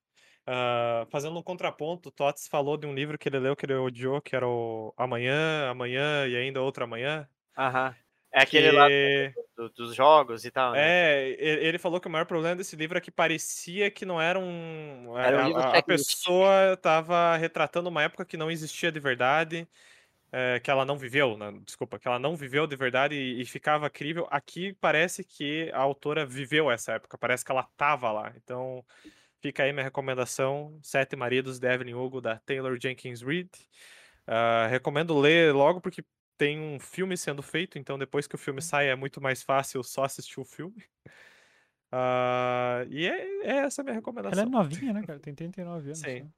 [0.48, 4.20] Uh, fazendo um contraponto, Tots falou de um livro que ele leu que ele odiou,
[4.20, 7.28] que era o Amanhã, Amanhã e ainda Outra Amanhã.
[7.56, 7.96] Aham.
[8.32, 8.76] É aquele que...
[8.76, 8.88] lá
[9.56, 10.80] do, dos jogos e tal, né?
[10.80, 14.38] É, ele falou que o maior problema desse livro é que parecia que não era
[14.38, 15.16] um.
[15.18, 19.66] Era um a, a pessoa estava retratando uma época que não existia de verdade,
[20.30, 21.52] é, que ela não viveu, né?
[21.64, 24.26] desculpa, que ela não viveu de verdade e, e, ficava crível.
[24.30, 28.32] Aqui parece que a autora viveu essa época, parece que ela estava lá.
[28.36, 28.84] Então
[29.40, 33.48] fica aí minha recomendação: Sete Maridos de Evelyn Hugo, da Taylor Jenkins Reid.
[34.28, 36.02] Uh, recomendo ler logo porque
[36.36, 39.82] tem um filme sendo feito, então depois que o filme sai é muito mais fácil
[39.82, 40.82] só assistir o filme.
[41.92, 44.38] Uh, e é, é, essa a minha recomendação.
[44.38, 45.18] Ela é novinha, né, cara?
[45.18, 45.98] Tem 39 anos.
[45.98, 46.20] Sim.
[46.20, 46.30] Né?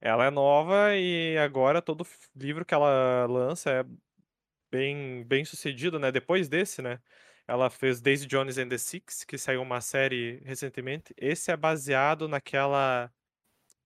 [0.00, 2.06] Ela é nova e agora todo
[2.36, 3.84] livro que ela lança é
[4.70, 6.12] bem, bem sucedido, né?
[6.12, 7.00] Depois desse, né?
[7.46, 11.14] Ela fez Daisy Jones and the Six, que saiu uma série recentemente.
[11.16, 13.10] Esse é baseado naquela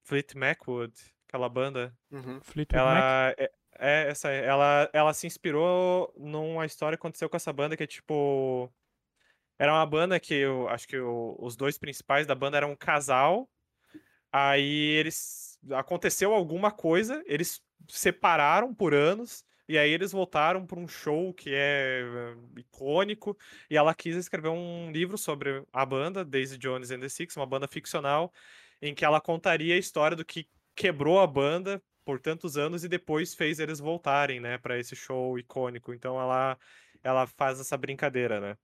[0.02, 0.94] Fleet Macwood,
[1.28, 1.96] aquela banda.
[2.10, 2.40] Uhum.
[2.40, 3.38] Fleetwood ela Mac?
[3.38, 7.84] É, é, essa ela, ela se inspirou numa história que aconteceu com essa banda que
[7.84, 8.70] é tipo.
[9.58, 12.76] Era uma banda que eu acho que o, os dois principais da banda eram um
[12.76, 13.48] casal.
[14.32, 15.58] Aí eles.
[15.72, 19.44] Aconteceu alguma coisa, eles separaram por anos.
[19.68, 23.36] E aí eles voltaram para um show que é eh, icônico.
[23.70, 27.46] E ela quis escrever um livro sobre a banda, Daisy Jones and the Six, uma
[27.46, 28.32] banda ficcional,
[28.80, 32.88] em que ela contaria a história do que quebrou a banda por tantos anos e
[32.88, 35.92] depois fez eles voltarem, né, para esse show icônico.
[35.92, 36.58] Então ela
[37.04, 38.56] ela faz essa brincadeira, né?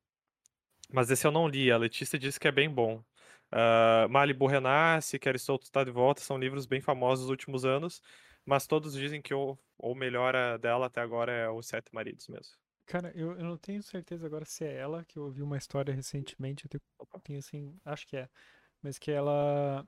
[0.90, 3.04] Mas esse eu não li, a Letícia disse que é bem bom.
[3.52, 8.00] Uh, Malibu Renasce, Quero Estou Está de Volta, são livros bem famosos nos últimos anos,
[8.46, 12.56] mas todos dizem que o, o melhor dela até agora é Os Sete Maridos mesmo.
[12.86, 15.92] Cara, eu, eu não tenho certeza agora se é ela, que eu ouvi uma história
[15.92, 18.26] recentemente, eu tenho pouquinho assim, acho que é,
[18.82, 19.86] mas que ela,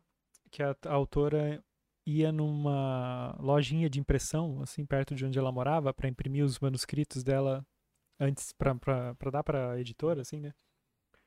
[0.51, 1.65] que a, a autora
[2.07, 7.25] ia numa lojinha de impressão, assim, perto de onde ela morava, para imprimir os manuscritos
[7.25, 7.67] dela
[8.19, 10.55] antes, para dar pra editora, assim, né?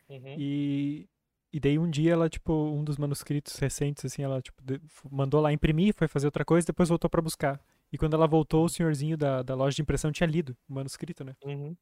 [0.07, 0.35] Uhum.
[0.37, 1.09] E,
[1.51, 4.63] e daí um dia ela, tipo, um dos manuscritos recentes, assim, ela, tipo,
[5.11, 7.61] mandou lá imprimir, foi fazer outra coisa, depois voltou para buscar.
[7.91, 11.23] E quando ela voltou, o senhorzinho da, da loja de impressão tinha lido o manuscrito,
[11.23, 11.35] né?
[11.43, 11.75] Uhum.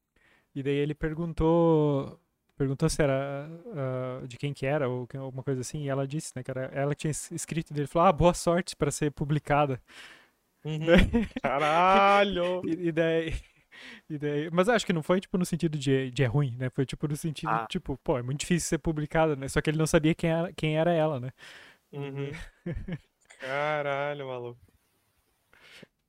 [0.55, 2.19] E daí ele perguntou
[2.58, 6.34] perguntou se era uh, de quem que era ou alguma coisa assim, e ela disse,
[6.36, 9.82] né, que era, ela tinha escrito dele, falou, ah, boa sorte para ser publicada.
[10.65, 10.80] Uhum.
[11.41, 12.62] Caralho!
[12.65, 13.34] e, e, daí,
[14.10, 16.70] e daí, mas acho que não foi, tipo, no sentido de, de é ruim, né,
[16.70, 17.67] foi, tipo, no sentido, ah.
[17.70, 20.52] tipo, pô, é muito difícil ser publicada, né, só que ele não sabia quem era,
[20.54, 21.30] quem era ela, né.
[21.93, 22.32] Uhum.
[23.39, 24.60] Caralho, maluco.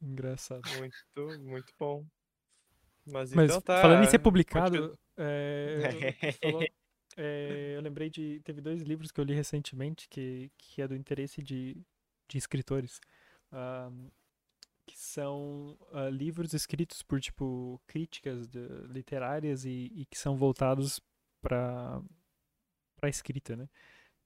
[0.01, 0.63] Engraçado.
[0.79, 2.05] Muito, muito bom.
[3.05, 3.81] Mas, Mas então tá.
[3.81, 6.63] Falando em ser publicado, é, falou,
[7.17, 8.41] é, eu lembrei de.
[8.45, 11.77] Teve dois livros que eu li recentemente que, que é do interesse de,
[12.29, 13.01] de escritores.
[14.87, 20.99] Que são uh, livros escritos por tipo críticas de, literárias e, e, que são voltados
[21.43, 22.01] para
[22.97, 23.69] para escrita, né?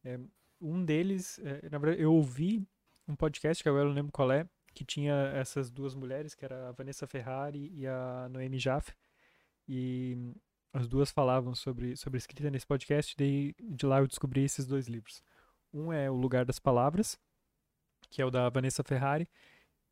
[0.05, 0.19] É,
[0.61, 2.67] um deles, é, na verdade, eu ouvi
[3.07, 6.45] um podcast que agora eu não lembro qual é, que tinha essas duas mulheres, que
[6.45, 8.95] era a Vanessa Ferrari e a Noemi Jaffe,
[9.69, 10.17] e
[10.73, 14.89] as duas falavam sobre, sobre escrita nesse podcast, e de lá eu descobri esses dois
[14.89, 15.23] livros.
[15.73, 17.19] Um é O Lugar das Palavras,
[18.11, 19.29] que é o da Vanessa Ferrari,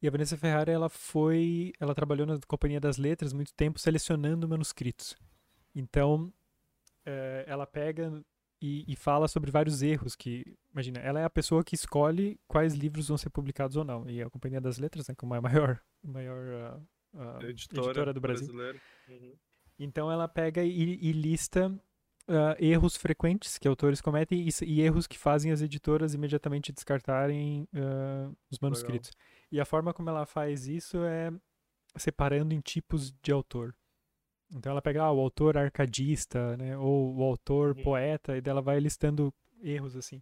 [0.03, 4.49] e a Vanessa Ferrari, ela foi, ela trabalhou na Companhia das Letras muito tempo selecionando
[4.49, 5.15] manuscritos.
[5.75, 6.33] Então,
[7.05, 8.23] é, ela pega
[8.63, 12.75] e, e, fala sobre vários erros que, imagina, ela é a pessoa que escolhe quais
[12.75, 14.09] livros vão ser publicados ou não.
[14.09, 16.79] E a Companhia das Letras, né, como é a maior, maior
[17.15, 18.55] uh, uh, editora, editora, do Brasil.
[19.09, 19.35] Uhum.
[19.81, 21.69] Então ela pega e, e lista
[22.29, 27.67] uh, erros frequentes que autores cometem e, e, erros que fazem as editoras imediatamente descartarem
[28.51, 29.11] os manuscritos.
[29.11, 29.49] Legal.
[29.53, 31.33] E a forma como ela faz isso é
[31.97, 33.75] separando em tipos de autor.
[34.55, 37.83] Então ela pega ah, o autor arcadista, né, ou o autor uhum.
[37.83, 40.21] poeta, e dela vai listando erros assim.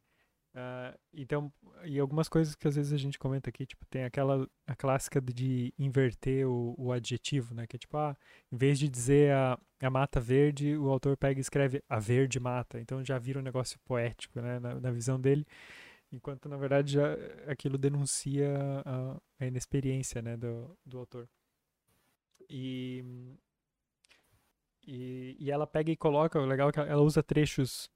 [0.58, 1.52] Uh, então,
[1.84, 5.20] e algumas coisas que às vezes a gente comenta aqui, tipo, tem aquela a clássica
[5.20, 7.64] de inverter o, o adjetivo, né?
[7.64, 8.16] Que é tipo, ah,
[8.50, 12.40] em vez de dizer a, a mata verde, o autor pega e escreve a verde
[12.40, 12.80] mata.
[12.80, 14.58] Então já vira um negócio poético, né?
[14.58, 15.46] Na, na visão dele.
[16.10, 17.14] Enquanto, na verdade, já
[17.46, 18.48] aquilo denuncia
[18.84, 20.36] a, a inexperiência, né?
[20.36, 21.28] Do, do autor.
[22.50, 23.04] E
[24.88, 27.90] e, e ela pega e coloca, o legal é que ela usa trechos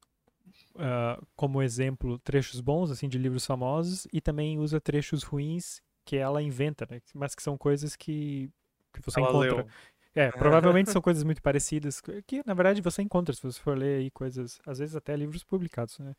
[0.75, 6.17] uh, como exemplo, trechos bons, assim, de livros famosos, e também usa trechos ruins que
[6.17, 7.01] ela inventa, né?
[7.15, 8.51] Mas que são coisas que,
[8.93, 9.57] que você ela encontra.
[9.57, 9.67] Leu.
[10.15, 14.01] É, provavelmente são coisas muito parecidas, que na verdade você encontra se você for ler
[14.01, 16.15] aí coisas, às vezes até livros publicados, né?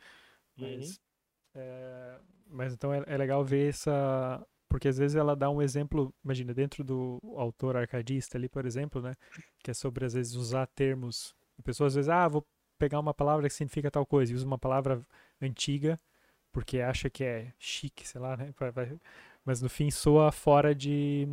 [0.57, 0.95] Mas, uhum.
[1.55, 6.13] é, mas então é, é legal ver essa, porque às vezes ela dá um exemplo,
[6.23, 9.13] imagina, dentro do autor arcadista ali, por exemplo, né,
[9.63, 12.45] que é sobre às vezes usar termos, a pessoa às vezes, ah, vou
[12.83, 15.01] pegar uma palavra que significa tal coisa e usa uma palavra
[15.41, 15.97] antiga
[16.51, 18.53] porque acha que é chique, sei lá, né,
[19.43, 21.27] mas no fim soa fora de,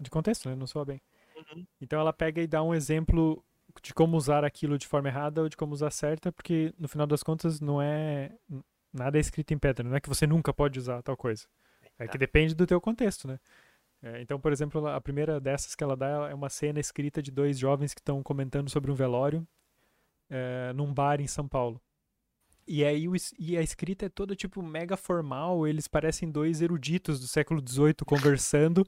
[0.00, 1.00] de contexto, né, não soa bem.
[1.36, 1.64] Uhum.
[1.80, 3.44] Então ela pega e dá um exemplo
[3.82, 7.06] de como usar aquilo de forma errada ou de como usar certa, porque no final
[7.06, 8.32] das contas não é
[8.92, 11.46] nada é escrito em pedra, não é que você nunca pode usar tal coisa.
[11.98, 12.12] É tá.
[12.12, 13.38] que depende do teu contexto, né?
[14.02, 17.30] É, então, por exemplo, a primeira dessas que ela dá é uma cena escrita de
[17.30, 19.46] dois jovens que estão comentando sobre um velório
[20.30, 21.80] é, num bar em São Paulo.
[22.66, 27.20] E aí o, e a escrita é toda tipo mega formal, eles parecem dois eruditos
[27.20, 28.84] do século XVIII conversando.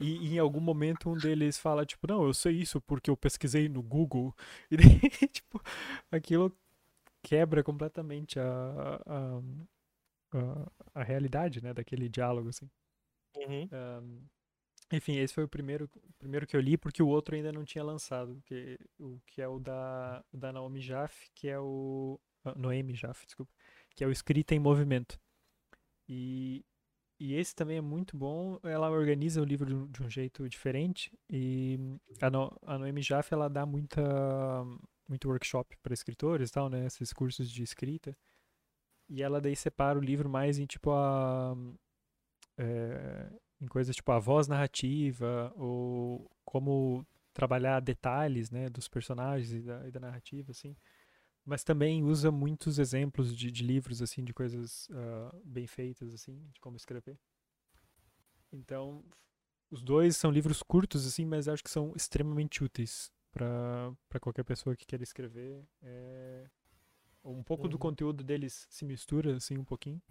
[0.00, 3.16] E, e, em algum momento um deles fala, tipo, não, eu sei isso porque eu
[3.16, 4.34] pesquisei no Google.
[4.70, 5.62] E daí, tipo,
[6.10, 6.56] aquilo
[7.22, 12.70] quebra completamente a, a, a, a realidade, né, daquele diálogo, assim.
[13.36, 13.68] Uhum.
[13.72, 14.22] Um,
[14.92, 17.84] enfim, esse foi o primeiro, primeiro que eu li, porque o outro ainda não tinha
[17.84, 22.18] lançado, que, o que é o da, da Naomi Jaff, que é o...
[22.44, 23.52] Uh, Noemi Jaff, desculpa.
[23.94, 25.20] Que é o Escrita em Movimento.
[26.08, 26.64] E,
[27.20, 28.58] e esse também é muito bom.
[28.64, 31.12] Ela organiza o livro de um, de um jeito diferente.
[31.28, 31.78] E
[32.20, 34.02] a, no, a Noemi Jaff, ela dá muita,
[35.06, 36.86] muito workshop para escritores e tal, né?
[36.86, 38.16] Esses cursos de escrita.
[39.08, 41.54] E ela daí separa o livro mais em tipo a.
[42.56, 49.60] É, em coisas tipo a voz narrativa, ou como trabalhar detalhes né, dos personagens e
[49.60, 50.76] da, e da narrativa, assim.
[51.44, 56.38] Mas também usa muitos exemplos de, de livros, assim, de coisas uh, bem feitas, assim,
[56.52, 57.18] de como escrever.
[58.52, 59.04] Então,
[59.70, 64.76] os dois são livros curtos, assim, mas acho que são extremamente úteis para qualquer pessoa
[64.76, 65.64] que queira escrever.
[65.82, 66.50] É,
[67.24, 67.70] um pouco uhum.
[67.70, 70.02] do conteúdo deles se mistura, assim, um pouquinho.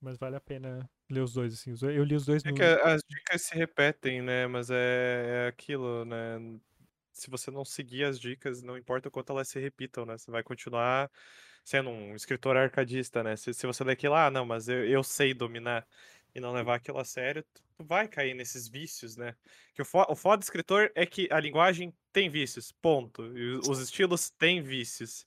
[0.00, 1.74] Mas vale a pena ler os dois, assim.
[1.82, 2.54] Eu li os dois é no...
[2.54, 4.46] que as dicas se repetem, né?
[4.46, 6.38] Mas é, é aquilo, né?
[7.12, 10.16] Se você não seguir as dicas, não importa o quanto elas se repitam, né?
[10.16, 11.10] Você vai continuar
[11.64, 13.36] sendo um escritor arcadista, né?
[13.36, 15.86] Se, se você ler aquilo, ah, não, mas eu, eu sei dominar
[16.34, 19.34] e não levar aquilo a sério, tu vai cair nesses vícios, né?
[19.74, 23.36] Que o, fo o foda do escritor é que a linguagem tem vícios, ponto.
[23.36, 25.26] E os estilos têm vícios.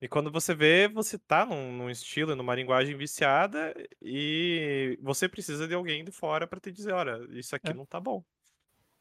[0.00, 5.68] E quando você vê, você tá num, num estilo, numa linguagem viciada e você precisa
[5.68, 7.74] de alguém de fora para te dizer, olha, isso aqui é.
[7.74, 8.24] não tá bom.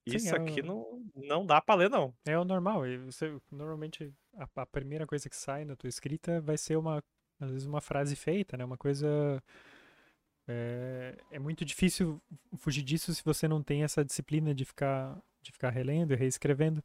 [0.05, 2.13] Isso Sim, é aqui não, não dá pra ler, não.
[2.25, 2.85] É o normal.
[2.85, 7.01] E você, normalmente, a, a, primeira coisa que sai na tua escrita vai ser uma,
[7.39, 8.65] às vezes, uma frase feita, né?
[8.65, 9.41] Uma coisa...
[10.47, 12.19] É, é muito difícil
[12.57, 16.83] fugir disso se você não tem essa disciplina de ficar, de ficar relendo e reescrevendo.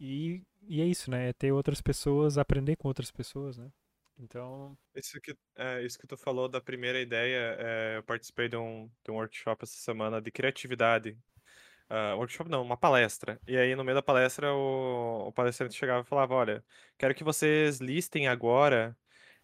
[0.00, 1.28] E, e é isso, né?
[1.28, 3.70] É ter outras pessoas, aprender com outras pessoas, né?
[4.18, 4.76] Então.
[4.94, 8.90] Isso que, é, isso que tu falou da primeira ideia, é, eu participei de um,
[9.04, 11.18] de um workshop essa semana de criatividade.
[11.90, 13.40] Uh, workshop não, uma palestra.
[13.46, 16.64] E aí, no meio da palestra, o, o palestrante chegava e falava: Olha,
[16.96, 18.96] quero que vocês listem agora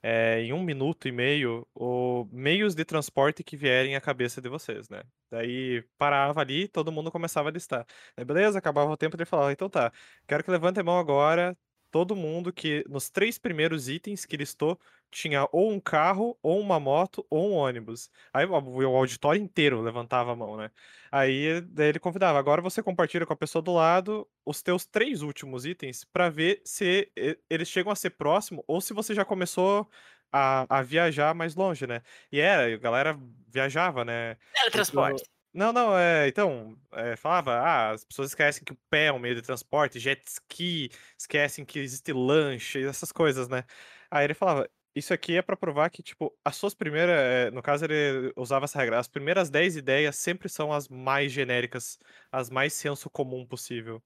[0.08, 4.48] é, em um minuto e meio o meios de transporte que vierem à cabeça de
[4.48, 5.02] vocês, né?
[5.28, 7.84] Daí parava ali, todo mundo começava a listar.
[8.16, 9.92] Aí, beleza, acabava o tempo, ele falava, então tá,
[10.26, 11.58] quero que levante a mão agora
[11.90, 14.78] todo mundo que nos três primeiros itens que listou
[15.10, 18.10] tinha ou um carro, ou uma moto, ou um ônibus.
[18.32, 20.70] Aí o auditório inteiro levantava a mão, né?
[21.10, 25.64] Aí ele convidava, agora você compartilha com a pessoa do lado os teus três últimos
[25.64, 27.10] itens pra ver se
[27.48, 29.88] eles chegam a ser próximo ou se você já começou
[30.32, 32.02] a, a viajar mais longe, né?
[32.30, 34.36] E era, a galera viajava, né?
[34.54, 35.24] Teletransporte.
[35.56, 39.18] Não, não, é, então, é, falava, ah, as pessoas esquecem que o pé é um
[39.18, 43.64] meio de transporte, jet ski, esquecem que existe lanche, essas coisas, né?
[44.10, 47.14] Aí ele falava, isso aqui é pra provar que, tipo, as suas primeiras,
[47.48, 51.30] eh, no caso ele usava essa regra, as primeiras 10 ideias sempre são as mais
[51.32, 51.98] genéricas,
[52.32, 54.02] as mais senso comum possível.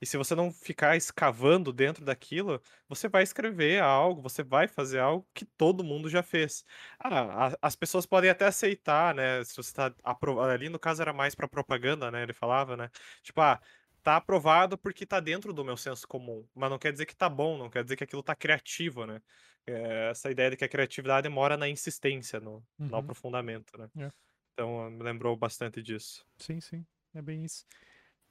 [0.00, 4.98] E se você não ficar escavando dentro daquilo, você vai escrever algo, você vai fazer
[4.98, 6.64] algo que todo mundo já fez.
[6.98, 9.42] Ah, as pessoas podem até aceitar, né?
[9.44, 12.22] Se você tá apro- ali no caso era mais pra propaganda, né?
[12.22, 12.90] Ele falava, né?
[13.22, 13.60] Tipo, ah,
[14.02, 17.28] tá aprovado porque tá dentro do meu senso comum, mas não quer dizer que tá
[17.28, 19.20] bom, não quer dizer que aquilo tá criativo, né?
[19.66, 22.98] É, essa ideia de que a criatividade mora na insistência, no, no Uhum.
[22.98, 23.88] aprofundamento, né?
[23.96, 24.10] É.
[24.52, 26.24] Então me lembrou bastante disso.
[26.38, 27.64] Sim, sim, é bem isso.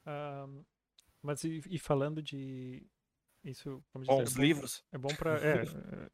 [0.06, 0.62] Ahm,
[1.22, 2.86] mas e, e falando de
[3.42, 4.84] isso, como dizer, é Bons bom- livros.
[4.92, 5.62] É bom para é,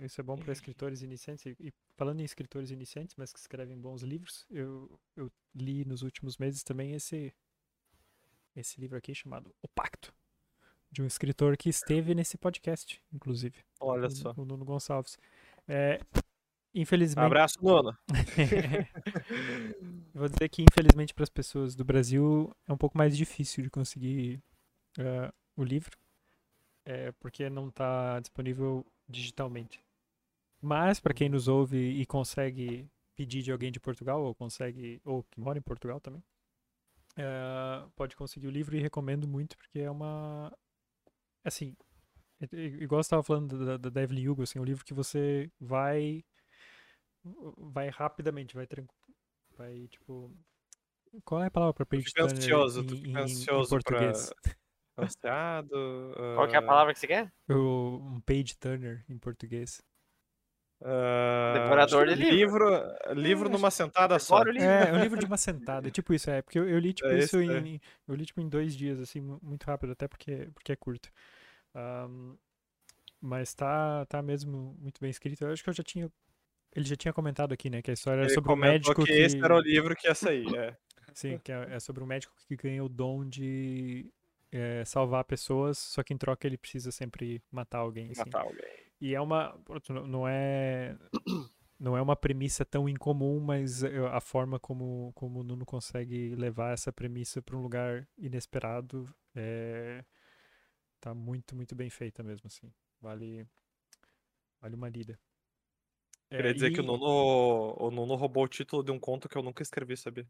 [0.01, 3.39] é, isso é bom para escritores iniciantes e, e falando em escritores iniciantes, mas que
[3.39, 7.33] escrevem bons livros, eu, eu li nos últimos meses também esse
[8.57, 10.12] esse livro aqui chamado O Pacto,
[10.91, 14.34] de um escritor que esteve nesse podcast, inclusive, Olha o, só.
[14.36, 15.16] o Nuno Gonçalves.
[15.68, 16.01] É,
[16.74, 17.97] infelizmente, Abraço, Nuno.
[20.14, 23.70] Vou dizer que, infelizmente, para as pessoas do Brasil é um pouco mais difícil de
[23.70, 24.43] conseguir
[24.99, 25.97] eh, o livro,
[26.84, 29.80] é, porque não está disponível digitalmente.
[30.61, 32.86] Mas, para quem nos ouve e consegue
[33.16, 36.22] pedir de alguém de Portugal, ou consegue, ou que mora em Portugal também,
[37.16, 40.53] eh, pode conseguir o livro e recomendo muito, porque é uma.
[41.45, 41.76] Assim,
[42.41, 44.95] é- é- igual você estava falando da, da, Evelyn Hugo, assim, é um livro que
[44.95, 46.24] você vai.
[47.59, 49.01] Vai rapidamente, vai tranquilo
[49.61, 50.34] vai, tipo.
[51.24, 54.30] Qual é a palavra para page turner ansioso, em, em- em ansioso pra- português?
[54.97, 56.12] Ansiado.
[56.36, 57.32] Qual que é a ah, palavra que você quer?
[57.49, 59.82] O- um page turner em português.
[60.83, 62.70] Ah, Devorador de livro.
[63.14, 64.41] Livro É, numa sentada só.
[64.41, 64.62] O livro.
[64.62, 66.93] É, é um livro de uma sentada, é tipo isso, é, porque eu, eu li
[66.93, 67.45] tipo É isso é.
[67.45, 70.76] em, eu li tipo em dois dias, assim, mu- muito rápido, até porque, porque é
[70.76, 71.11] curto.
[71.74, 72.37] Ahm,
[73.20, 75.45] mas tá, tá mesmo muito bem escrito.
[75.45, 76.11] Eu acho que eu já tinha,
[76.74, 79.12] ele já tinha comentado aqui, né, que a história era sobre um comentou médico que,
[79.12, 80.47] que, esse era o livro que ia sair.
[80.57, 80.76] É.
[81.12, 84.11] sim, que é, é sobre um médico que ganha o dom de
[84.51, 88.20] é, salvar pessoas, só que em troca ele precisa sempre matar alguém, assim.
[88.20, 88.89] Matar alguém.
[89.01, 89.59] E é uma.
[90.07, 90.97] não- é.
[91.79, 96.75] Não é uma premissa tão incomum, mas a forma como, como o Nuno consegue levar
[96.75, 100.05] essa premissa para um lugar inesperado é,
[101.01, 102.73] tá muito, muito bem feita mesmo, assim.
[103.01, 103.47] Vale,
[104.61, 105.19] vale uma lida.
[106.31, 107.07] É, Queria dizer que o e- Nuno,
[107.79, 110.27] o Nuno roubou o título de um conto que eu nunca escrevi, sabia?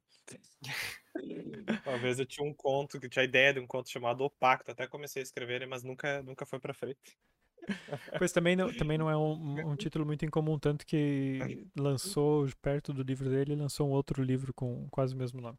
[1.84, 4.30] Uma vez eu tinha um conto, que tinha a ideia de um conto chamado O
[4.30, 7.18] Pacto, até comecei a escrever ele, mas nunca, nunca foi pra frente.
[8.16, 12.92] Pois também não, também não é um, um título muito incomum, tanto que lançou perto
[12.92, 15.58] do livro dele, lançou um outro livro com quase o mesmo nome.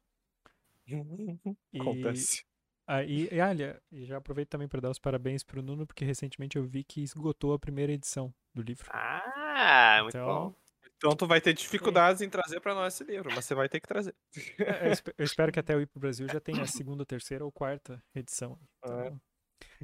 [1.74, 2.44] E- Acontece.
[2.88, 6.66] Aí, e olha, já aproveito também para dar os parabéns pro Nuno, porque recentemente eu
[6.66, 8.90] vi que esgotou a primeira edição do livro.
[8.90, 10.54] Ah, muito Então, bom.
[10.98, 13.80] Então tu vai ter dificuldades em trazer pra nós esse livro, mas você vai ter
[13.80, 14.16] que trazer.
[14.64, 14.94] é, eu
[15.26, 18.60] espero que até eu ir pro Brasil já tenha a segunda, terceira ou quarta edição.
[18.90, 19.12] É.
[19.12, 19.20] Então,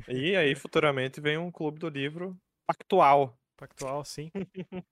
[0.07, 3.37] E aí, futuramente, vem um clube do livro pactual.
[3.55, 4.31] pactual, sim.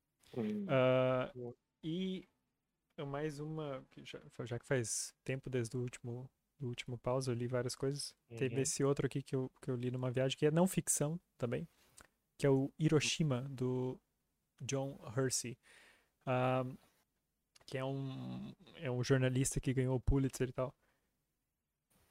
[1.34, 1.56] Boa.
[1.84, 2.28] e
[3.08, 6.30] mais uma, que já, já que faz tempo desde o último,
[6.60, 8.16] do último pausa, eu li várias coisas.
[8.38, 8.62] Teve Uhum.
[8.62, 11.68] esse outro aqui que eu, que eu li numa viagem, que é não ficção também,
[12.38, 14.00] que é o Hiroshima, do
[14.62, 15.58] John Hersey.
[16.26, 16.64] Ah,
[17.66, 20.74] que é um, é um jornalista que ganhou o Pulitzer e tal.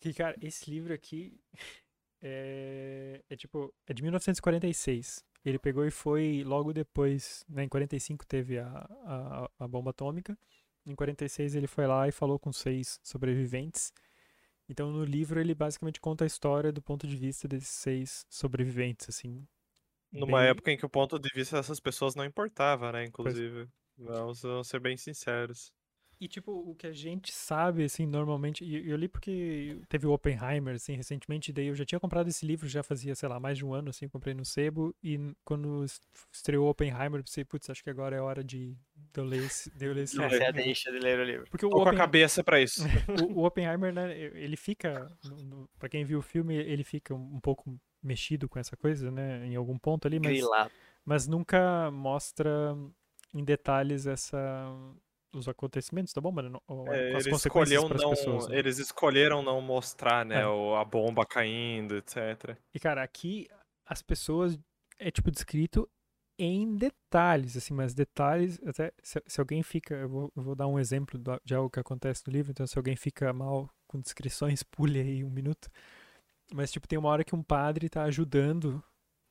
[0.01, 1.41] Que, cara, esse livro aqui
[2.25, 5.23] é, é tipo, é de 1946.
[5.45, 8.67] Ele pegou e foi logo depois, né, em 45 teve a,
[9.05, 10.37] a, a bomba atômica.
[10.87, 13.93] Em 46 ele foi lá e falou com seis sobreviventes.
[14.69, 19.09] Então no livro ele basicamente conta a história do ponto de vista desses seis sobreviventes,
[19.11, 19.47] assim.
[20.11, 23.05] Numa bem- época em que o ponto de vista dessas pessoas não importava, né?
[23.05, 23.69] Inclusive.
[23.99, 25.73] Vamos, vamos ser bem sinceros.
[26.25, 28.65] E, tipo, o que a gente sabe, assim, normalmente.
[28.65, 31.53] E eu li porque teve o Oppenheimer, assim, recentemente.
[31.53, 33.91] Daí eu já tinha comprado esse livro, já fazia, sei lá, mais de um ano,
[33.91, 34.95] assim, comprei no sebo.
[35.03, 35.85] E quando
[36.33, 38.75] estreou o Oppenheimer, eu pensei, putz, acho que agora é hora de,
[39.13, 40.39] de eu ler esse, de eu ler esse Não, livro.
[40.47, 41.47] você deixa de ler o livro.
[41.51, 42.81] Porque o, Tô com a Oppen- cabeça pra isso.
[43.31, 45.13] o, o Oppenheimer, né, ele fica.
[45.79, 49.45] Pra quem viu o filme, ele fica um, um pouco mexido com essa coisa, né,
[49.47, 50.71] em algum ponto ali, mas Grilado.
[51.05, 52.75] mas nunca mostra
[53.35, 54.75] em detalhes essa
[55.35, 56.59] os acontecimentos da bomba, né?
[56.69, 58.49] ou É, as eles, escolheram não, pessoas.
[58.49, 58.59] né?
[58.59, 60.47] eles escolheram não mostrar, né, É.
[60.47, 62.57] o- a bomba caindo, etc.
[62.75, 63.49] E cara, aqui
[63.87, 64.59] as pessoas
[64.99, 65.89] é tipo descrito
[66.39, 70.67] em detalhes, assim, mas detalhes até se, se alguém fica, eu vou, eu vou dar
[70.67, 74.63] um exemplo de algo que acontece no livro, então se alguém fica mal com descrições,
[74.71, 75.69] pule aí um minuto.
[76.53, 78.83] Mas tipo tem uma hora que um padre tá ajudando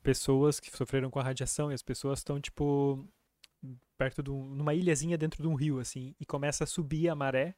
[0.01, 3.05] pessoas que sofreram com a radiação e as pessoas estão tipo
[3.97, 7.15] perto de um, numa ilhazinha dentro de um rio assim e começa a subir a
[7.15, 7.55] maré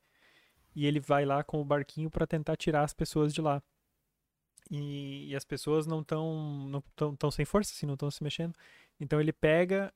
[0.75, 3.63] e ele vai lá com o barquinho para tentar tirar as pessoas de lá.
[4.69, 8.23] E, e as pessoas não estão não tão, tão sem força assim não estão se
[8.23, 8.53] mexendo.
[8.99, 9.93] Então ele pega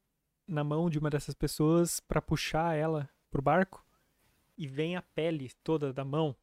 [0.48, 3.86] na mão de uma dessas pessoas para puxar ela pro barco
[4.58, 6.36] e vem a pele toda da mão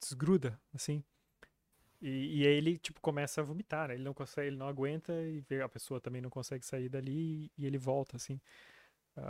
[0.00, 1.02] desgruda assim.
[2.00, 3.94] E, e aí ele tipo começa a vomitar né?
[3.94, 7.66] ele não consegue ele não aguenta e a pessoa também não consegue sair dali e
[7.66, 8.40] ele volta assim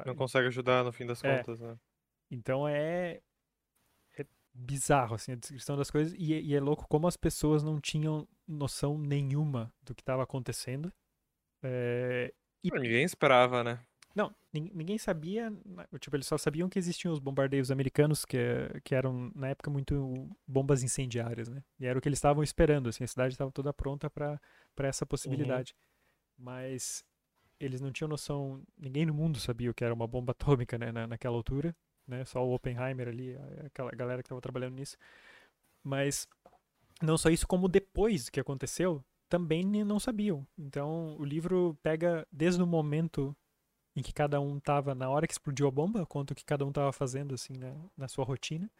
[0.06, 1.38] Não consegue ajudar no fim das É.
[1.38, 1.76] contas, né?
[2.30, 3.20] então é,
[4.16, 4.24] é
[4.54, 7.80] bizarro assim a descrição das coisas e, é- e é louco como as pessoas não
[7.80, 10.92] tinham noção nenhuma do que estava acontecendo.
[11.62, 13.80] É, E- Ninguém esperava, né?
[14.14, 18.38] não, nin- ninguém sabia, na- tipo eles só sabiam que existiam os bombardeios americanos que,
[18.84, 21.62] que eram na época muito bombas incendiárias, né?
[21.78, 24.40] E era o que eles estavam esperando, assim, a cidade estava toda pronta para
[24.74, 25.74] para essa possibilidade.
[26.38, 27.04] Mas
[27.60, 30.90] eles não tinham noção, ninguém no mundo sabia o que era uma bomba atômica, né,
[30.90, 32.24] na, naquela altura, né?
[32.24, 34.96] Só o Oppenheimer ali, aquela galera que estava trabalhando nisso.
[35.84, 36.26] Mas
[37.02, 40.46] não só isso, como depois que aconteceu, também não sabiam.
[40.58, 43.36] Então, o livro pega desde o momento
[43.94, 46.70] em que cada um estava na hora que explodiu a bomba, quanto que cada um
[46.70, 48.70] estava fazendo assim na, na sua rotina,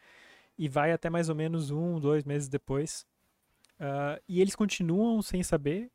[0.57, 3.05] e vai até mais ou menos um, dois meses depois.
[3.79, 5.91] Ah, e eles continuam sem saber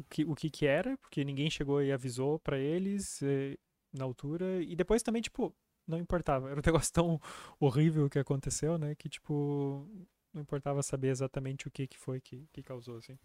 [0.00, 3.56] o que, o que que era, porque ninguém chegou e avisou pra eles eh,
[3.92, 4.62] na altura.
[4.62, 5.54] E depois também, tipo,
[5.86, 6.50] não importava.
[6.50, 7.20] Era um negócio tão
[7.60, 8.94] horrível que aconteceu, né?
[8.96, 9.88] Que, tipo,
[10.32, 13.18] não importava saber exatamente o que, que foi que, que causou, assim.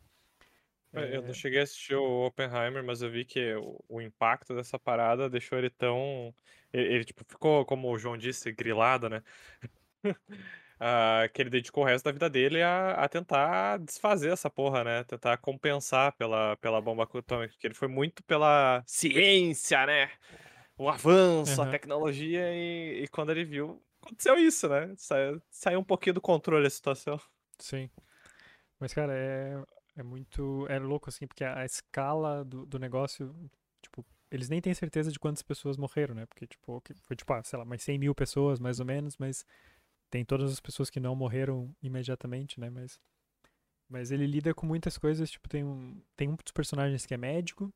[0.93, 4.01] É, Eu É, não cheguei a assistir o Oppenheimer, mas eu vi que o, o
[4.01, 6.33] impacto dessa parada deixou ele tão.
[6.73, 9.21] Ele, ele, tipo, ficou, como o João disse, grilado, né?
[10.79, 14.83] Ah, que ele dedicou o resto da vida dele a, a tentar desfazer essa porra,
[14.83, 15.03] né?
[15.05, 17.53] Tentar compensar pela, pela bomba atômica.
[17.57, 20.11] Que ele foi muito pela ciência, né?
[20.77, 21.71] O avanço, a Aham.
[21.71, 24.93] tecnologia, e, e quando ele viu, aconteceu isso, né?
[24.97, 27.19] Saiu, saiu um pouquinho do controle a situação.
[27.59, 27.89] Sim.
[28.79, 29.63] Mas, cara, é,
[29.95, 30.65] é muito.
[30.69, 33.33] É louco, assim, porque a, a escala do, do negócio.
[33.81, 36.25] Tipo, eles nem têm certeza de quantas pessoas morreram, né?
[36.25, 39.45] Porque, tipo, foi, tipo, ah, sei lá, mais 100 mil pessoas, mais ou menos, mas
[40.15, 42.69] tem todas as pessoas que não morreram imediatamente, né?
[42.69, 42.97] Mas.
[43.87, 47.17] Mas ele lida com muitas coisas, tipo, tem um, tem um dos personagens que é
[47.17, 47.71] médico,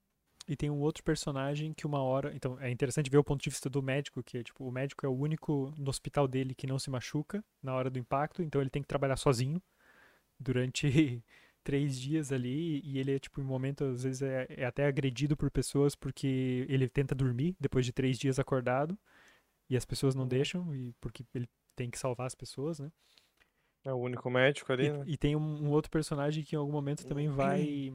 [0.48, 2.34] e tem um outro personagem que uma hora.
[2.36, 5.06] Então, é interessante ver o ponto de vista do médico, que é, tipo, o médico
[5.06, 8.60] é o único no hospital dele que não se machuca na hora do impacto, então
[8.62, 9.62] ele tem que trabalhar sozinho
[10.40, 11.24] durante
[11.64, 15.38] três dias ali e ele é tipo em momento às vezes é, é até agredido
[15.38, 18.98] por pessoas porque ele tenta dormir depois de três dias acordado
[19.70, 20.30] e as pessoas não Uhum.
[20.30, 21.48] deixam e porque ele
[21.80, 22.92] tem que salvar as pessoas né
[23.86, 25.04] É o único médico ali, e, né?
[25.08, 27.92] e tem um, um outro personagem que em algum momento também vai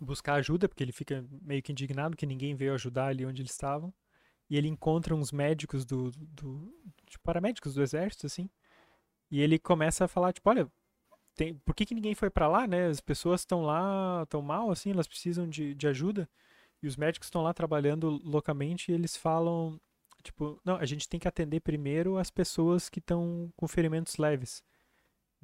[0.00, 3.52] buscar ajuda porque ele fica meio que indignado que ninguém veio ajudar ali onde eles
[3.52, 3.94] estavam
[4.50, 6.72] e ele encontra uns médicos do, do
[7.06, 8.50] tipo, paramédicos do exército assim
[9.30, 10.68] e ele começa a falar tipo olha
[11.38, 12.88] tem, por que, que ninguém foi pra lá, né?
[12.88, 16.28] As pessoas estão lá, estão mal, assim, elas precisam de, de ajuda.
[16.82, 19.80] E os médicos estão lá trabalhando loucamente e eles falam,
[20.22, 24.62] tipo, não, a gente tem que atender primeiro as pessoas que estão com ferimentos leves.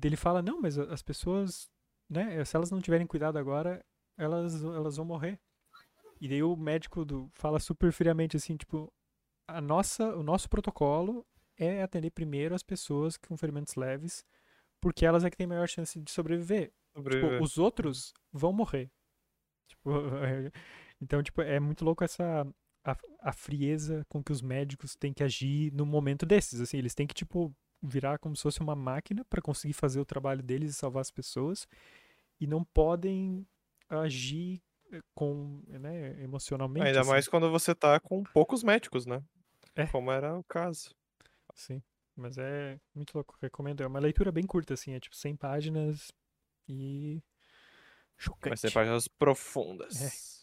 [0.03, 1.71] Ele fala, não, mas as pessoas,
[2.09, 3.85] né, se elas não tiverem cuidado agora,
[4.17, 5.39] elas, elas vão morrer.
[6.21, 8.93] E daí o médico do, fala super friamente assim, tipo,
[9.47, 14.25] a nossa, o nosso protocolo é atender primeiro as pessoas com ferimentos leves,
[14.81, 16.67] porque elas é que têm maior chance de sobreviver.
[16.69, 17.43] Tipo, Sobreviver.
[17.43, 18.91] os outros vão morrer.
[19.69, 19.91] Tipo,
[21.01, 22.47] então, tipo, é muito louco essa
[22.85, 26.95] a, a frieza com que os médicos têm que agir no momento desses, assim, eles
[26.95, 30.71] têm que tipo virar como se fosse uma máquina para conseguir fazer o trabalho deles
[30.71, 31.67] e salvar as pessoas
[32.41, 33.47] e não podem
[33.89, 34.63] agir
[34.93, 36.87] eh, com, né, emocionalmente.
[36.87, 37.11] Ainda assim.
[37.11, 39.23] mais quando você tá com poucos médicos, né?
[39.75, 39.87] É.
[39.87, 40.95] Como era o caso.
[41.55, 41.83] Sim.
[42.17, 43.83] Mas é muito louco, recomendo.
[43.83, 46.13] É uma leitura bem curta, assim, é tipo 100 páginas
[46.69, 47.23] e.
[48.17, 48.51] Chocante.
[48.51, 50.01] Vai ser páginas profundas.
[50.01, 50.34] É.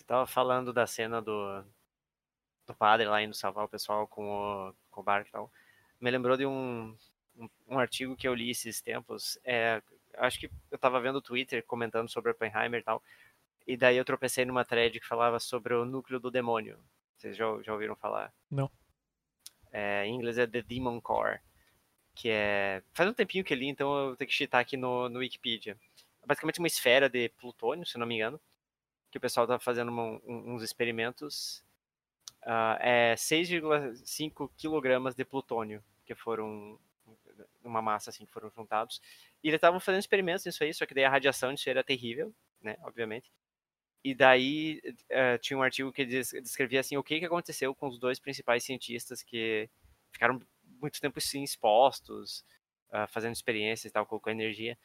[0.00, 1.62] Você tava falando da cena do,
[2.66, 5.52] do padre lá indo salvar o pessoal com o, com o barco e tal.
[6.00, 6.96] Me lembrou de um,
[7.36, 9.38] um, um artigo que eu li esses tempos.
[9.44, 9.82] É,
[10.16, 13.02] acho que eu tava vendo o Twitter comentando sobre Oppenheimer e tal.
[13.66, 16.78] E daí eu tropecei numa thread que falava sobre o núcleo do demônio.
[17.18, 18.32] Vocês já, já ouviram falar?
[18.50, 18.70] Não.
[19.70, 21.40] É, em inglês é The Demon Core.
[22.14, 22.82] Que é.
[22.94, 25.76] Faz um tempinho que eu li, então eu tenho que chitar aqui no, no Wikipedia.
[26.22, 28.40] É basicamente uma esfera de plutônio, se não me engano.
[29.10, 31.64] Que o pessoal tá fazendo uma, uns experimentos.
[32.42, 36.78] Uh, é 6,5 quilogramas de plutônio que foram
[37.62, 38.98] uma massa assim que foram juntados
[39.44, 42.34] e eles estavam fazendo experimentos nisso aí só que daí a radiação disso era terrível
[42.62, 43.30] né obviamente
[44.02, 47.98] e daí uh, tinha um artigo que descrevia assim o que, que aconteceu com os
[47.98, 49.68] dois principais cientistas que
[50.10, 50.40] ficaram
[50.80, 52.44] muito tempo assim, expostos,
[52.88, 54.76] uh, fazendo experiências e tal, com, energia.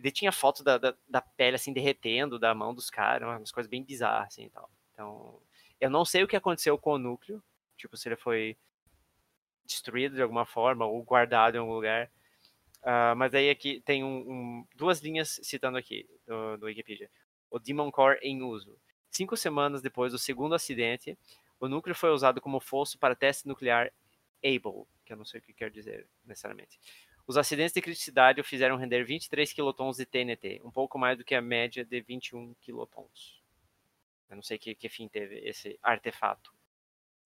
[0.00, 3.52] E daí tinha foto da, da, da, pele assim derretendo da mão dos caras, umas
[3.52, 4.70] coisas bem bizarras assim e tal.
[4.94, 5.38] Então,
[5.78, 7.42] eu não sei o que aconteceu com o núcleo,
[7.76, 8.56] tipo se ele foi
[9.66, 12.10] destruído de alguma forma ou guardado em algum lugar.
[12.80, 17.10] Uh, mas aí aqui tem um, um, duas linhas citando aqui do, do Wikipedia
[17.50, 18.78] o Demon Core em uso.
[19.10, 21.18] Cinco semanas depois do segundo acidente,
[21.58, 23.92] o núcleo foi usado como fosso para teste nuclear
[24.42, 26.80] Able, que eu não sei o que quer dizer necessariamente.
[27.30, 31.22] Os acidentes de criticidade o fizeram render 23 quilotons de TNT, um pouco mais do
[31.22, 33.40] que a média de 21 quilotons.
[34.28, 36.52] Eu não sei que, que fim teve esse artefato.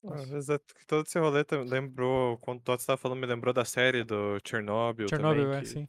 [0.07, 4.39] Ah, todo esse rolê lembrou, quando o Tots estava falando, me lembrou da série do
[4.47, 5.09] Chernobyl.
[5.09, 5.69] Chernobyl, também, é, que...
[5.69, 5.89] sim.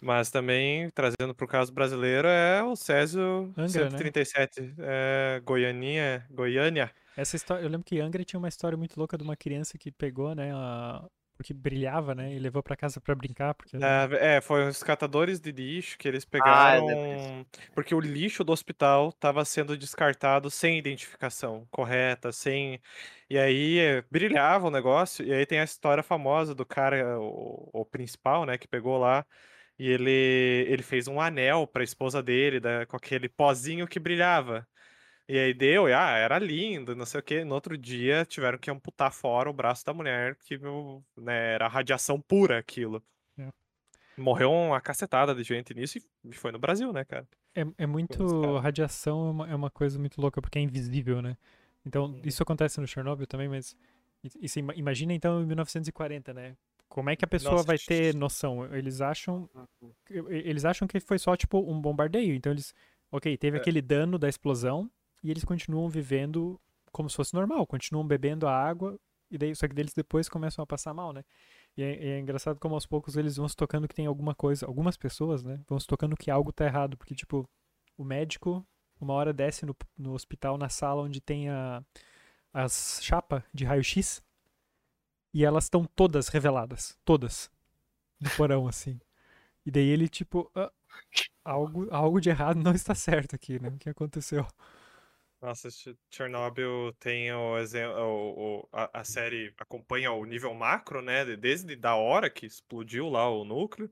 [0.00, 4.74] Mas também, trazendo para o caso brasileiro, é o Césio Angra, 137, né?
[4.78, 6.90] é, Goianinha, Goiânia.
[7.14, 9.92] Essa história, eu lembro que Angra tinha uma história muito louca de uma criança que
[9.92, 11.06] pegou, né, a,
[11.36, 13.54] porque brilhava, né, e levou para casa para brincar.
[13.54, 13.76] Porque...
[13.76, 18.52] É, é, foi os catadores de lixo que eles pegaram, Ah, porque o lixo do
[18.52, 22.80] hospital estava sendo descartado sem identificação correta, sem...
[23.28, 27.68] E aí eh, brilhava o negócio, e aí tem a história famosa do cara, o,
[27.72, 29.26] o principal, né, que pegou lá,
[29.78, 30.10] e ele,
[30.68, 34.66] ele fez um anel para a esposa dele, da, com aquele pozinho que brilhava.
[35.28, 37.44] E aí deu, e, ah, era lindo, não sei o quê.
[37.44, 40.56] No outro dia tiveram que amputar fora o braço da mulher, que
[41.16, 43.02] né, era radiação pura aquilo.
[43.36, 43.48] É.
[44.16, 47.26] Morreu uma cacetada de gente nisso e foi no Brasil, né, cara?
[47.56, 48.58] É, é muito.
[48.58, 51.36] Radiação é uma, é uma coisa muito louca, porque é invisível, né?
[51.84, 52.20] Então, uhum.
[52.24, 53.76] isso acontece no Chernobyl também, mas.
[54.40, 56.56] Isso, imagina então em 1940, né?
[56.88, 58.64] Como é que a pessoa Nossa, vai ter noção?
[58.74, 59.48] Eles acham.
[59.54, 59.92] Uhum.
[60.28, 62.34] Eles acham que foi só, tipo, um bombardeio.
[62.34, 62.74] Então eles.
[63.10, 63.60] Ok, teve é.
[63.60, 64.90] aquele dano da explosão
[65.22, 66.60] e eles continuam vivendo
[66.92, 68.98] como se fosse normal, continuam bebendo a água,
[69.30, 71.24] e daí, só que deles depois começam a passar mal, né?
[71.76, 74.66] E é, é, engraçado como aos poucos eles vão se tocando que tem alguma coisa,
[74.66, 75.60] algumas pessoas, né?
[75.68, 77.48] Vão se tocando que algo tá errado, porque, tipo,
[77.98, 78.66] o médico
[79.00, 81.82] uma hora desce no, no hospital, na sala onde tem a,
[82.52, 84.22] as chapas de raio-x,
[85.34, 87.50] e elas estão todas reveladas, todas,
[88.18, 88.98] no porão, assim.
[89.66, 90.72] E daí ele, tipo, ah,
[91.44, 93.68] algo, algo de errado não está certo aqui, né?
[93.68, 94.46] O que aconteceu?
[95.46, 95.68] Nossa,
[96.10, 101.24] Chernobyl tem o exemplo, a, a, série acompanha o nível macro, né?
[101.36, 103.88] Desde da hora que explodiu lá o núcleo.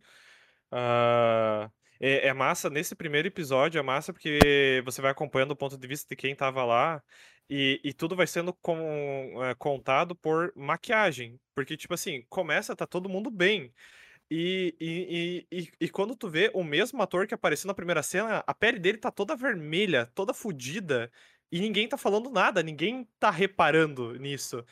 [0.73, 5.79] Uh, é, é, massa, nesse primeiro episódio, é massa porque você vai acompanhando o ponto
[5.79, 7.01] de vista de quem tava lá.
[7.49, 11.39] E, e tudo vai sendo com, é, contado por maquiagem.
[11.55, 13.73] Porque, tipo assim, começa, tá todo mundo bem.
[14.31, 18.43] E, e, e, e, quando tu vê o mesmo ator que apareceu na primeira cena,
[18.47, 21.11] a pele dele tá toda vermelha, toda fodida.
[21.55, 24.65] E ninguém tá falando nada, ninguém tá reparando nisso.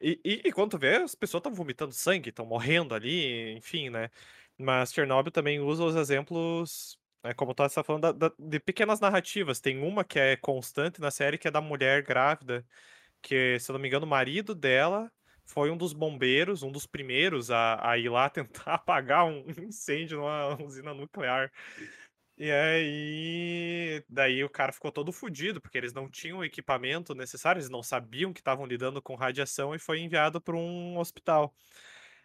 [0.00, 3.90] E, e, e quando tu vê, as pessoas estão vomitando sangue, estão morrendo ali, enfim,
[3.90, 4.08] né?
[4.58, 9.00] Mas Chernobyl também usa os exemplos, né, como tu está falando, da, da, de pequenas
[9.00, 9.60] narrativas.
[9.60, 12.66] Tem uma que é constante na série, que é da mulher grávida,
[13.22, 15.12] que, se eu não me engano, o marido dela
[15.44, 20.20] foi um dos bombeiros, um dos primeiros a, a ir lá tentar apagar um incêndio
[20.20, 21.52] numa usina nuclear.
[22.42, 27.58] E aí, daí o cara ficou todo fodido, porque eles não tinham o equipamento necessário,
[27.58, 31.54] eles não sabiam que estavam lidando com radiação e foi enviado para um hospital.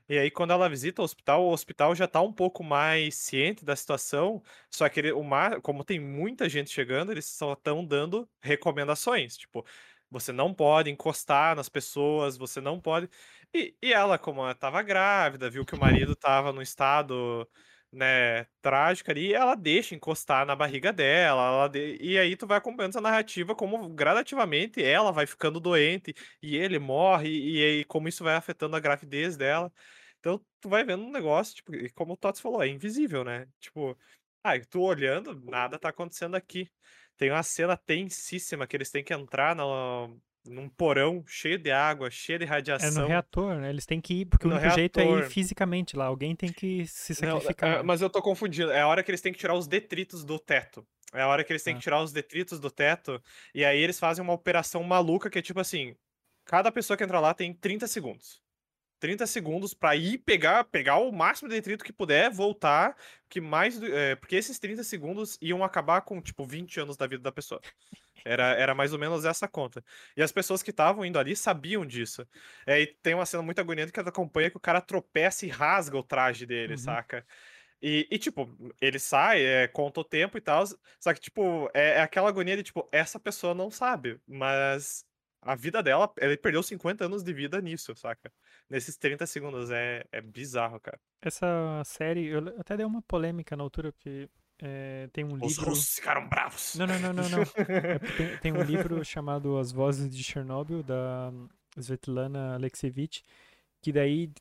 [0.09, 3.66] E aí, quando ela visita o hospital, o hospital já está um pouco mais ciente
[3.66, 7.86] da situação, só que ele, o mar, como tem muita gente chegando, eles só estão
[7.86, 9.66] dando recomendações, tipo,
[10.09, 13.09] você não pode encostar nas pessoas, você não pode.
[13.53, 17.47] E, e ela, como ela estava grávida, viu que o marido estava no estado
[17.96, 21.98] né, trágica ali, ela deixa encostar na barriga dela, ela de...
[22.02, 26.78] e aí tu vai acompanhando essa narrativa como gradativamente ela vai ficando doente e ele
[26.80, 29.72] morre, e aí como isso vai afetando a gravidez dela.
[30.20, 33.48] Então tu vai vendo um negócio, tipo, como o Tots falou, é invisível, né?
[33.60, 33.98] Tipo,
[34.43, 36.70] ah, tu olhando, nada tá acontecendo aqui.
[37.18, 42.10] Tem uma cena tensíssima que eles têm que entrar no, num porão cheio de água,
[42.10, 42.89] cheio de radiação.
[42.89, 43.70] É no reator, né?
[43.70, 44.80] Eles têm que ir, porque no o único reator.
[44.80, 46.06] jeito é ir fisicamente lá.
[46.06, 47.72] Alguém tem que se sacrificar.
[47.72, 48.72] Não, é, mas eu tô confundindo.
[48.72, 50.86] É a hora que eles têm que tirar os detritos do teto.
[51.14, 51.78] É a hora que eles têm ah.
[51.78, 53.22] que tirar os detritos do teto.
[53.54, 55.96] E aí eles fazem uma operação maluca que é tipo assim:
[56.46, 58.45] cada pessoa que entra lá tem 30 segundos.
[59.00, 62.96] 30 segundos para ir pegar, pegar o máximo de detrito que puder, voltar,
[63.30, 67.24] que mais, é, porque esses 30 segundos iam acabar com tipo 20 anos da vida
[67.24, 67.62] da pessoa.
[68.24, 69.84] Era, era mais ou menos essa conta.
[70.18, 72.28] E as pessoas que estavam indo ali sabiam disso.
[72.66, 75.96] É, e tem uma cena muito agoniante que acompanha que o cara tropeça e rasga
[75.96, 76.78] o traje dele, uhum.
[76.78, 77.24] saca?
[77.82, 78.50] E, e, tipo,
[78.82, 80.64] ele sai, é, conta o tempo e tal.
[81.00, 85.06] Só que, tipo, é, é, aquela agonia de, tipo, essa pessoa não sabe, mas
[85.39, 88.34] a vida dela, ele perdeu 50 anos de vida nisso, saca?
[88.70, 89.72] Nesses 30 segundos.
[89.72, 90.99] É, é bizarro, cara.
[91.22, 94.30] Essa série, eu até dei uma polêmica na altura, porque
[94.61, 95.47] é, tem um Os livro.
[95.47, 96.76] Os russos ficaram bravos.
[96.76, 97.30] Não, não, não, não.
[97.30, 97.41] não.
[97.41, 101.32] é tem, tem, um livro chamado As Vozes de Chernobyl, da
[101.78, 103.24] Svetlana Alexievich,
[103.82, 104.32] que daí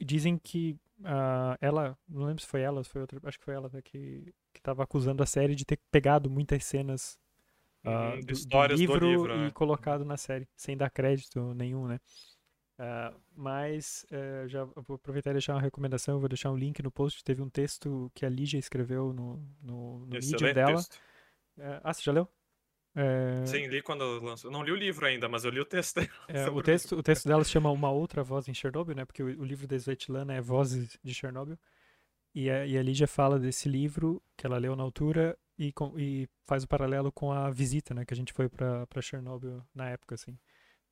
[0.00, 3.54] dizem que uh, ela, não lembro se foi ela, se foi outra, acho que foi
[3.54, 7.18] ela né, que, que tava acusando a série de ter pegado muitas cenas
[7.84, 9.50] uh, do, do, livro do, livro e né?
[9.50, 11.98] colocado na série, sem dar crédito nenhum, né?
[12.82, 16.90] Uh, mas uh, já vou aproveitar e deixar uma recomendação, vou deixar um link no
[16.90, 17.22] post.
[17.22, 20.80] Teve um texto que a Lígia escreveu no, no, no Medium dela.
[21.56, 22.28] Uh, ah, você já leu?
[22.96, 23.46] É...
[23.46, 24.50] Sim, li quando lançou.
[24.50, 26.08] Não li o livro ainda, mas eu li o texto dela.
[26.28, 29.04] É, o, texto, o texto dela se chama Uma Outra Voz em Chernobyl, né?
[29.04, 31.56] Porque o, o livro da Svetlana é Vozes de Chernobyl.
[32.34, 35.96] E a, e a Lígia fala desse livro que ela leu na altura e, com,
[35.96, 38.04] e faz o paralelo com a visita, né?
[38.04, 40.36] Que a gente foi pra Chernobyl na época, assim.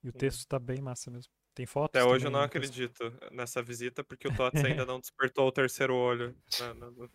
[0.04, 1.32] E o texto tá bem massa mesmo.
[1.54, 2.00] Tem fotos?
[2.00, 5.94] Até hoje eu não acredito nessa visita, porque o Tots ainda não despertou o terceiro
[5.94, 6.34] olho.
[6.58, 7.08] Na, na, na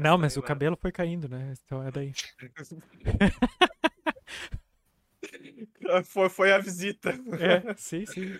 [0.00, 1.54] não, mas o cabelo foi caindo, né?
[1.64, 2.12] Então é daí.
[6.04, 7.18] foi, foi a visita.
[7.38, 8.38] É, sim, sim.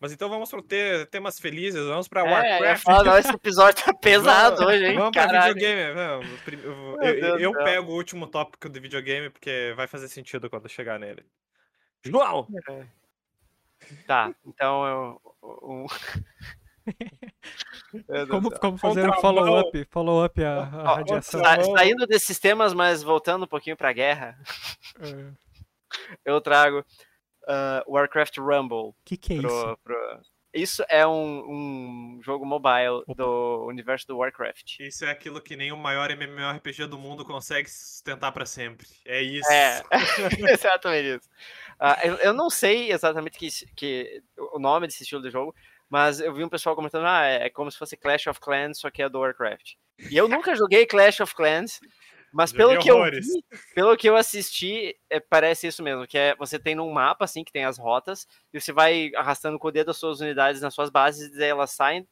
[0.00, 2.84] Mas então vamos para ter temas felizes, vamos para é, Warcraft.
[2.84, 4.96] Falar, esse episódio tá pesado vamos, hoje, hein?
[4.96, 6.00] Vamos para videogame.
[6.62, 11.00] Eu, eu, eu pego o último tópico do videogame porque vai fazer sentido quando chegar
[11.00, 11.26] nele.
[12.04, 12.46] João!
[12.68, 12.86] É.
[14.06, 15.20] Tá, então eu.
[15.42, 15.86] Um...
[18.28, 21.40] como, como fazer um follow-up follow up a, a radiação?
[21.40, 24.38] Sa saindo desses temas, mas voltando um pouquinho pra guerra,
[25.00, 25.32] é.
[26.24, 28.90] eu trago uh, Warcraft Rumble.
[28.90, 29.78] O que, que é pro, isso?
[29.82, 30.20] Pro...
[30.52, 33.14] Isso é um, um jogo mobile Opa.
[33.14, 34.80] do universo do Warcraft.
[34.80, 38.86] Isso é aquilo que nem o maior MMORPG do mundo consegue sustentar para sempre.
[39.04, 39.50] É isso.
[39.52, 39.82] É,
[40.50, 41.28] exatamente isso.
[41.78, 44.22] Uh, eu, eu, não sei exatamente que, que,
[44.54, 45.54] o nome desse estilo de jogo,
[45.88, 48.78] mas eu vi um pessoal comentando, ah, é, é como se fosse Clash of Clans,
[48.78, 49.74] só que é do Warcraft.
[50.10, 51.80] E eu nunca joguei Clash of Clans,
[52.32, 56.36] mas pelo que, eu vi, pelo que eu assisti, é, parece isso mesmo, que é
[56.36, 59.72] você tem num mapa assim que tem as rotas e você vai arrastando com o
[59.72, 62.06] dedo as suas unidades nas suas bases e elas saem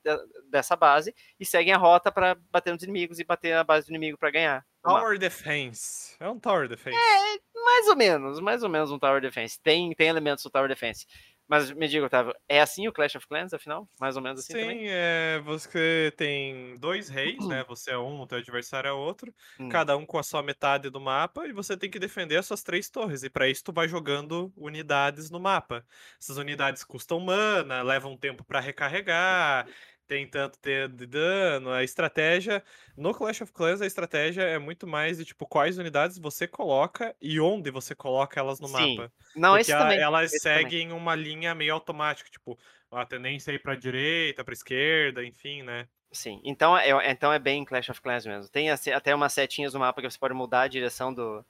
[0.51, 3.91] dessa base e seguem a rota para bater nos inimigos e bater na base do
[3.91, 4.65] inimigo para ganhar.
[4.83, 6.17] Tower Defense.
[6.21, 6.97] É um Tower Defense.
[6.97, 9.61] É, mais ou menos, mais ou menos um Tower Defense.
[9.61, 11.07] Tem, tem elementos do Tower Defense.
[11.49, 13.89] Mas me diga, Otávio, é assim o Clash of Clans, afinal?
[14.01, 14.79] Mais ou menos assim Sim, também?
[14.81, 17.65] Sim, é, você tem dois reis, né?
[17.69, 19.33] Você é um, o teu adversário é outro.
[19.59, 19.69] Hum.
[19.69, 21.47] Cada um com a sua metade do mapa.
[21.47, 23.23] E você tem que defender as suas três torres.
[23.23, 25.85] E para isso tu vai jogando unidades no mapa.
[26.21, 29.67] Essas unidades custam mana, levam tempo para recarregar
[30.07, 31.71] tem tanto de dano.
[31.71, 32.63] A estratégia.
[32.97, 37.15] No Clash of Clans, a estratégia é muito mais de tipo quais unidades você coloca
[37.21, 38.97] e onde você coloca elas no Sim.
[38.97, 39.13] mapa.
[39.35, 39.99] Não, Porque a, também.
[40.01, 41.03] elas esse seguem também.
[41.03, 42.59] uma linha meio automática, tipo,
[42.91, 45.89] a tendência é ir pra direita, pra esquerda, enfim, né?
[46.13, 48.51] Sim, então é, então é bem Clash of Clans mesmo.
[48.51, 51.45] Tem até umas setinhas no mapa que você pode mudar a direção do.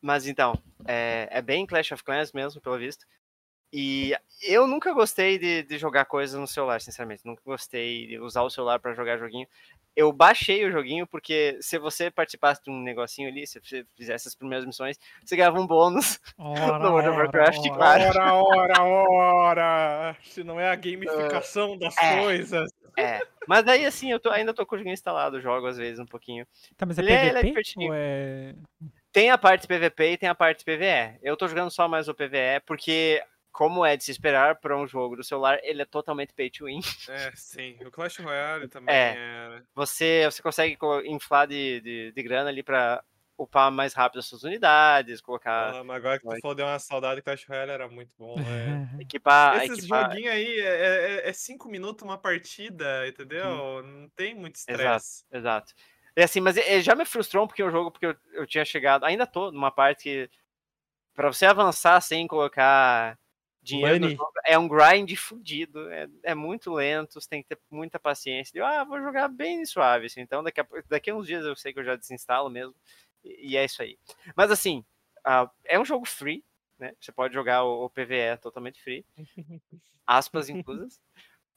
[0.00, 0.52] Mas então,
[0.86, 3.06] é, é bem Clash of Clans mesmo, pelo visto.
[3.72, 7.26] E eu nunca gostei de, de, jogar coisas no celular, sinceramente.
[7.26, 9.46] Nunca gostei de usar o celular para jogar joguinho.
[9.94, 14.28] Eu baixei o joguinho porque se você participasse de um negocinho ali, se você fizesse
[14.28, 18.44] as primeiras missões, você ganhava um bônus ora, no World of Warcraft, ora, claro.
[18.44, 20.16] Ora, ora, ora!
[20.22, 22.70] Se não é a gamificação das é, coisas.
[22.96, 25.98] É, mas aí assim, eu tô, ainda tô com o joguinho instalado, jogo às vezes
[25.98, 26.46] um pouquinho.
[26.76, 28.54] Tá, mas é ele PVP é, ou é...
[29.12, 31.18] Tem a parte PVP e tem a parte PVE.
[31.22, 33.20] Eu tô jogando só mais o PVE porque
[33.58, 36.66] como é de se esperar para um jogo do celular, ele é totalmente pay to
[36.66, 36.78] win.
[37.08, 37.76] É, sim.
[37.84, 39.16] O Clash Royale também É.
[39.18, 39.62] é.
[39.74, 43.02] Você, você consegue co- inflar de, de, de grana ali para
[43.36, 46.78] upar mais rápido as suas unidades, colocar, Ah, mas agora que tu falou, deu uma
[46.78, 47.20] saudade.
[47.20, 48.88] Clash Royale era muito bom, velho.
[49.02, 49.56] equipar.
[49.64, 50.08] Esses equipar...
[50.08, 53.82] joguinhos aí é, é, é cinco minutos uma partida, entendeu?
[53.82, 55.24] Não tem muito estresse.
[55.32, 55.74] Exato.
[56.14, 58.64] É assim, mas eh, já me frustrou um pouquinho o jogo, porque eu, eu tinha
[58.64, 60.30] chegado, ainda tô numa parte que
[61.12, 63.18] pra você avançar sem colocar
[63.62, 67.98] dinheiro jogo, é um grind fudido, é, é muito lento, você tem que ter muita
[67.98, 68.58] paciência.
[68.58, 71.56] Eu, ah, vou jogar bem suave, assim, então daqui a, daqui a uns dias eu
[71.56, 72.74] sei que eu já desinstalo mesmo,
[73.24, 73.98] e, e é isso aí.
[74.36, 74.84] Mas assim,
[75.24, 76.44] ah, é um jogo free,
[76.78, 76.94] né?
[77.00, 79.04] Você pode jogar o, o PVE totalmente free,
[80.06, 81.00] aspas inclusas.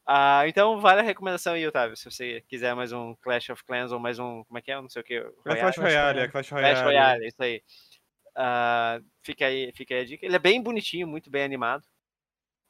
[0.05, 3.91] Ah, então vale a recomendação aí, Otávio, se você quiser mais um Clash of Clans
[3.91, 6.27] ou mais um, como é que é, não sei o que, É Clash Royale, é
[6.27, 6.73] Clash Royale.
[6.73, 7.63] Clash Royale, isso aí.
[8.35, 10.25] Ah, fica aí, fica aí a dica.
[10.25, 11.85] Ele é bem bonitinho, muito bem animado.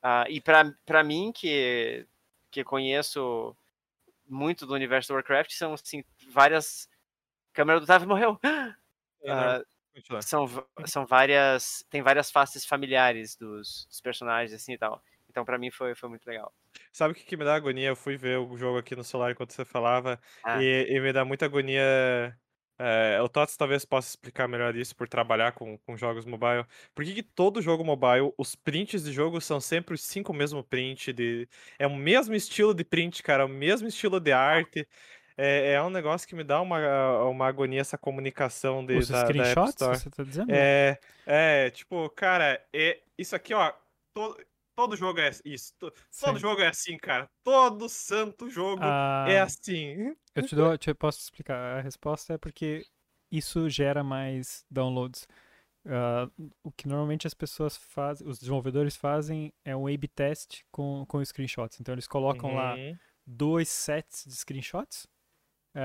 [0.02, 2.06] Ah, e pra, pra mim, que,
[2.50, 3.56] que conheço
[4.28, 6.90] muito do universo do Warcraft, são assim, várias.
[7.54, 8.40] Câmera do Otávio morreu.
[9.94, 10.22] Continua.
[10.22, 10.48] são,
[10.86, 11.86] são várias.
[11.90, 15.04] Tem várias faces familiares dos, dos personagens, assim e tal.
[15.30, 16.54] Então, pra mim, foi, foi muito legal.
[16.92, 17.90] Sabe o que, que me dá agonia?
[17.90, 20.62] Eu fui ver o jogo aqui no celular enquanto você falava Ah.
[20.62, 22.38] e, e me dá muita agonia.
[22.84, 26.66] É, o Tots talvez possa explicar melhor isso por trabalhar com, com jogos mobile.
[26.96, 30.64] Por que, que todo jogo mobile, os prints de jogo são sempre os cinco mesmo
[30.64, 31.14] print?
[31.14, 31.48] De...
[31.78, 34.88] É o mesmo estilo de print, cara, o mesmo estilo de arte.
[35.38, 39.22] É, é um negócio que me dá uma, uma agonia essa comunicação de, Os da,
[39.22, 39.98] da screenshots, Store.
[39.98, 40.52] você tá dizendo?
[40.52, 43.72] É, é, tipo, cara, é, isso aqui, ó,
[44.14, 44.38] todo,
[44.76, 45.74] todo jogo é isso.
[45.80, 46.40] to- Todo Sim.
[46.40, 47.30] jogo é assim, cara.
[47.44, 48.84] Todo santo jogo
[49.26, 50.16] é Ah, assim.
[50.36, 51.78] Eu te dou, te posso explicar.
[51.80, 52.86] A resposta é porque
[53.32, 55.28] isso gera mais downloads.
[55.86, 56.30] Ah,
[56.64, 61.24] o que normalmente as pessoas fazem, os desenvolvedores fazem é um A/B test com, com
[61.26, 61.80] screenshots.
[61.80, 62.98] Então eles colocam lá Uhum.
[63.26, 65.08] dois sets de screenshots.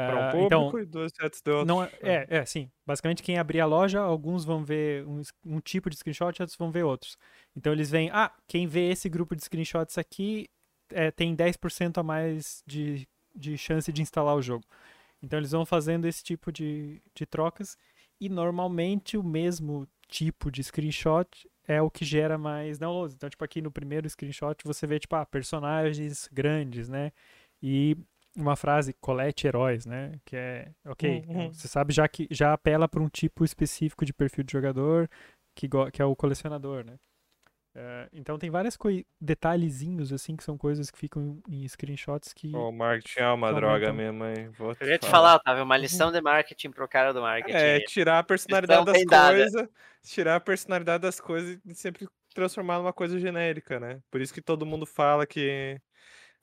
[0.05, 1.78] Para um Ah, público então, e dois sets de outros.
[1.78, 2.70] não é, é, é, sim.
[2.87, 6.70] Basicamente, quem abrir a loja, alguns vão ver um, um tipo de screenshot, outros vão
[6.72, 7.16] ver outros.
[7.57, 10.49] Então, eles veem, ah, quem vê esse grupo de screenshots aqui
[10.93, 14.64] é, tem 10% a mais de, de chance de instalar o jogo.
[15.22, 17.76] Então, eles vão fazendo esse tipo de, de trocas.
[18.20, 21.28] E, normalmente, o mesmo tipo de screenshot
[21.66, 23.14] é o que gera mais downloads.
[23.16, 27.12] Então, tipo, aqui no primeiro screenshot, você vê, tipo, ah, personagens grandes, né?
[27.62, 27.97] E
[28.37, 30.12] uma frase, colete heróis, né?
[30.24, 31.53] Que é, ok, Uhum.
[31.53, 35.09] você sabe já que já apela para um tipo específico de perfil de jogador
[35.55, 36.97] que, que é o colecionador, né?
[37.78, 38.78] Eh, então tem vários
[39.20, 43.53] detalhezinhos assim que são coisas que ficam em, em screenshots que O marketing é uma
[43.53, 44.49] droga mesmo, hein?
[44.57, 47.55] Vou Eu ia te falar, Otávio, uma lição de marketing pro cara do marketing.
[47.55, 49.68] É, tirar a personalidade das coisas,
[50.03, 54.01] tirar a personalidade das coisas e sempre transformar numa coisa genérica, né?
[54.11, 55.78] Por isso que todo mundo fala que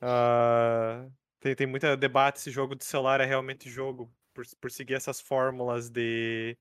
[0.01, 1.07] ah,
[1.43, 5.19] tem, tem muito debate se jogo de celular é realmente jogo, por, por seguir essas
[5.19, 6.57] fórmulas de,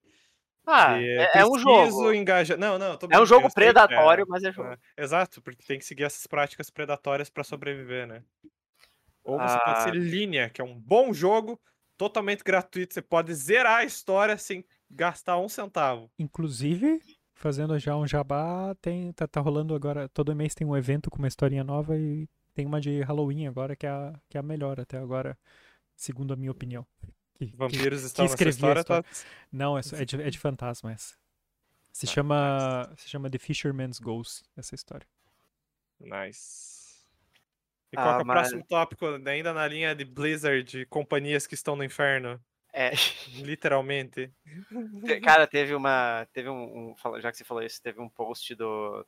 [0.67, 2.13] Ah, de é, é um jogo.
[2.13, 2.59] engajar.
[2.59, 4.77] Não, não, tô É um jogo sei é, predatório, mas é jogo.
[4.97, 8.25] é, exato, porque tem que seguir essas práticas predatórias para sobreviver, né?
[9.25, 9.85] Ou você pode Ah.
[9.85, 11.61] ser Linha, que é um bom jogo,
[11.97, 16.11] totalmente gratuito, você pode zerar a história sem gastar um centavo.
[16.19, 17.01] inclusive
[17.35, 21.19] fazendo já um jabá, tem tá, tá rolando agora, todo mês tem um evento com
[21.19, 24.43] uma historinha nova e tem uma de Halloween agora que é a, que é a
[24.43, 25.39] melhor até agora,
[25.97, 26.87] segundo a minha opinião.
[27.35, 29.05] Que- que- Vampiros estão nessa escrevi a história, tá?
[29.51, 31.17] Não, é, é de, é de fantasma essa.
[31.93, 35.07] Se chama, se chama The Fisherman's Ghost, essa história.
[36.01, 37.05] Nice.
[37.93, 39.07] E Ah, qual que é o mas- próximo tópico?
[39.29, 42.41] Ainda na linha de Blizzard, companhias que estão no inferno,
[42.73, 42.93] É,
[43.43, 44.33] literalmente.
[45.05, 46.27] te- cara, teve uma.
[46.33, 49.07] Teve um, um- Já que você falou isso, teve um post do.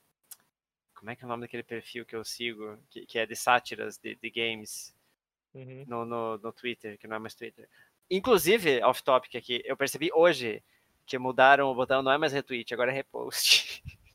[0.95, 2.77] Como é que é o nome daquele perfil que eu sigo?
[2.89, 4.93] Que, que é de sátiras de, de games
[5.53, 5.85] Uhum.
[5.87, 7.67] no, no, no Twitter, que não é mais Twitter.
[8.11, 10.61] Inclusive, off-topic aqui, eu percebi hoje
[11.05, 13.81] que mudaram o botão, não é mais retweet, agora é repost.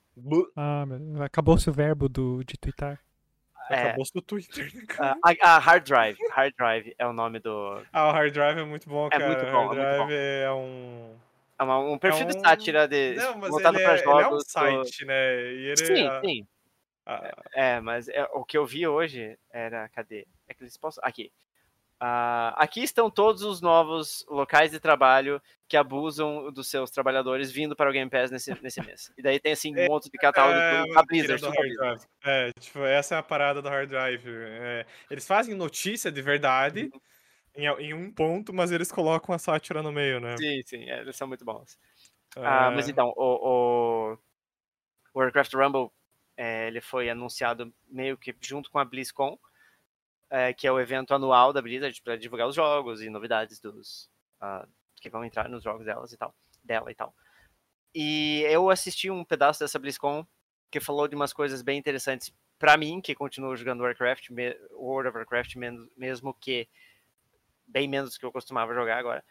[0.55, 3.01] Ah, meu, acabou-se o verbo do, de twittar.
[3.71, 3.85] É.
[3.85, 4.87] Acabou o Twitter.
[4.87, 5.17] cara?
[5.25, 6.19] Ah, a, a Hard Drive.
[6.33, 7.81] Hard Drive é o nome do.
[7.91, 9.27] Ah, o Hard Drive é muito bom, É cara.
[9.29, 10.07] muito O bom, Hard é muito bom.
[10.09, 10.13] Drive
[10.43, 11.15] é um.
[11.59, 14.15] É um perfil de um- sátira de, Não, mas voltado ele para é, ele é
[14.15, 14.45] um jogos.
[14.45, 15.43] do- site, né?
[15.55, 16.47] E ele Sim, ah, sim.
[17.11, 19.89] Ah, É, mas é, o que eu vi hoje era.
[19.89, 20.27] Cadê?
[20.49, 21.03] É que eles postam.
[21.05, 21.33] Aqui.
[22.03, 27.77] Ah, aqui estão todos os novos locais de trabalho que abusam dos seus trabalhadores vindo
[27.77, 29.13] para o Game Pass nesse, nesse mês.
[29.19, 31.43] E daí tem assim um monte de catálogo é do, mentira Blizzard.
[31.43, 31.75] do Hard.
[31.75, 32.03] Drive.
[32.25, 34.25] É, tipo, essa é a parada do Hard Drive.
[34.27, 36.91] É, eles fazem notícia de verdade
[37.55, 40.39] em, em um ponto, mas eles colocam a sátira no meio, né?
[40.39, 41.79] Sim, sim, é, eles são muito bons.
[42.37, 44.19] Ah, mas então, o, o
[45.15, 45.91] Warcraft Rumble
[46.41, 49.39] é, ele foi anunciado meio que junto com a BlizzCon,
[50.31, 54.11] é, que é o evento anual da Blizzard para divulgar os jogos e novidades dos
[54.41, 54.67] uh,
[54.97, 56.35] que vão entrar nos jogos delas e tal,
[56.65, 57.15] dela e tal.
[57.95, 60.27] E eu assisti um pedaço dessa BlizzCon
[60.71, 64.31] que falou de umas coisas bem interessantes para mim, que continuo jogando Warcraft,
[64.71, 65.57] World of Warcraft,
[65.95, 66.67] mesmo que
[67.67, 69.23] bem menos do que eu costumava jogar agora,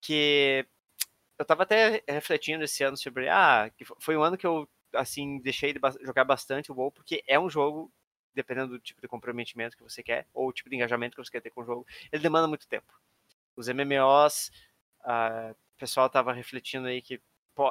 [0.00, 0.66] que
[1.38, 5.72] eu tava até refletindo esse ano sobre, ah, foi um ano que eu, assim, deixei
[5.72, 7.90] de jogar bastante o WoW, porque é um jogo,
[8.34, 11.30] dependendo do tipo de comprometimento que você quer, ou o tipo de engajamento que você
[11.30, 12.92] quer ter com o jogo, ele demanda muito tempo.
[13.56, 14.50] Os MMOs,
[15.04, 17.20] uh, o pessoal tava refletindo aí que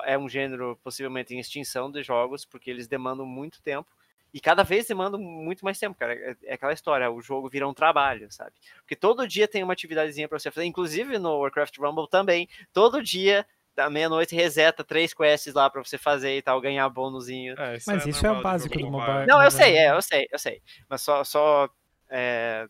[0.05, 3.91] é um gênero possivelmente em extinção de jogos, porque eles demandam muito tempo,
[4.33, 6.13] e cada vez demanda muito mais tempo, cara.
[6.13, 8.51] É, é aquela história, o jogo vira um trabalho, sabe?
[8.77, 10.65] Porque todo dia tem uma atividadezinha para você fazer.
[10.65, 12.49] Inclusive no Warcraft Rumble também.
[12.73, 13.45] Todo dia,
[13.75, 17.59] da meia-noite, reseta três quests lá para você fazer e tal, ganhar bônusinho.
[17.59, 19.25] É, isso Mas é isso é o básico do mobile.
[19.25, 20.61] Não, eu sei, é, eu sei, eu sei.
[20.89, 21.69] Mas só, só
[22.09, 22.67] é,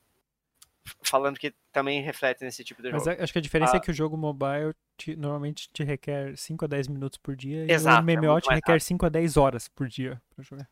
[1.01, 3.03] falando que também reflete nesse tipo de jogo.
[3.05, 3.77] Mas acho que a diferença é ah.
[3.77, 7.71] é que o jogo mobile te, normalmente te requer 5 a 10 minutos por dia
[7.71, 10.67] Exato, e o MMO é te requer 5 a 10 horas por dia pra jogar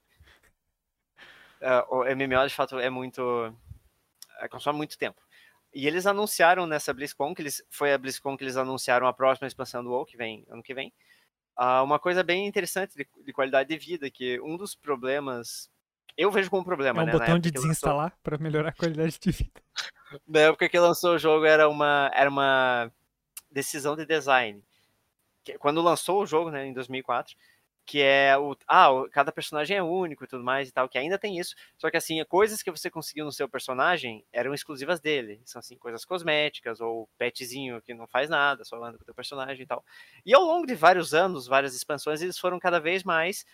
[1.62, 3.22] uh, o MMO de fato é muito.
[3.22, 5.22] Uh, consome muito tempo.
[5.74, 9.48] E eles anunciaram nessa BlizzCon, que eles, foi a BlizzCon que eles anunciaram a próxima
[9.48, 10.94] expansão do WoW, que vem ano que vem.
[11.58, 15.70] Uh, uma coisa bem interessante de, de, qualidade de vida, que um dos problemas.
[16.18, 17.12] Eu vejo como um problema, é um né?
[17.14, 18.20] botão de desinstalar lançou...
[18.22, 19.62] para melhorar a qualidade de vida.
[20.28, 22.92] Na época que lançou o jogo era uma, era uma
[23.50, 24.62] decisão de design.
[25.58, 27.36] Quando lançou o jogo, né, em 2004,
[27.86, 31.18] que é o ah, cada personagem é único e tudo mais e tal, que ainda
[31.18, 35.42] tem isso, só que assim, coisas que você conseguiu no seu personagem eram exclusivas dele,
[35.46, 39.16] são assim, coisas cosméticas ou petzinho que não faz nada, só anda com o teu
[39.16, 39.84] personagem e tal.
[40.26, 43.46] E ao longo de vários anos, várias expansões, eles foram cada vez mais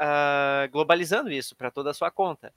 [0.00, 2.52] uh, globalizando isso para toda a sua conta.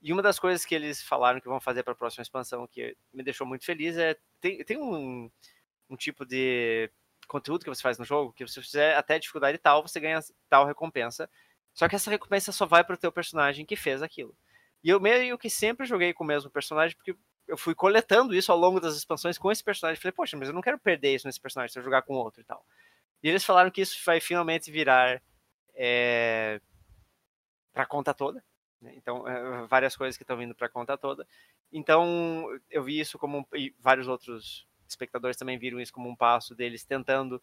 [0.00, 2.96] E uma das coisas que eles falaram que vão fazer para a próxima expansão, que
[3.12, 5.30] me deixou muito feliz, é tem, tem um,
[5.88, 6.90] um tipo de
[7.32, 10.20] conteúdo que você faz no jogo, que se você fizer até dificuldade tal, você ganha
[10.48, 11.28] tal recompensa.
[11.72, 14.36] Só que essa recompensa só vai pro teu personagem que fez aquilo.
[14.84, 17.16] E eu meio que sempre joguei com o mesmo personagem, porque
[17.48, 20.00] eu fui coletando isso ao longo das expansões com esse personagem.
[20.00, 22.42] Falei, poxa, mas eu não quero perder isso nesse personagem se eu jogar com outro
[22.42, 22.64] e tal.
[23.22, 25.22] E eles falaram que isso vai finalmente virar
[25.74, 26.60] é,
[27.72, 28.44] pra conta toda.
[28.80, 28.92] Né?
[28.96, 31.26] Então, é, várias coisas que estão vindo pra conta toda.
[31.72, 33.46] Então, eu vi isso como.
[33.54, 37.40] E vários outros espectadores também viram isso como um passo deles tentando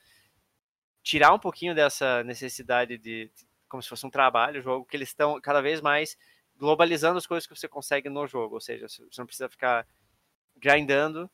[1.01, 3.31] tirar um pouquinho dessa necessidade de,
[3.67, 6.17] como se fosse um trabalho, o jogo, que eles estão cada vez mais
[6.57, 9.87] globalizando as coisas que você consegue no jogo, ou seja, você não precisa ficar
[10.57, 11.29] grindando,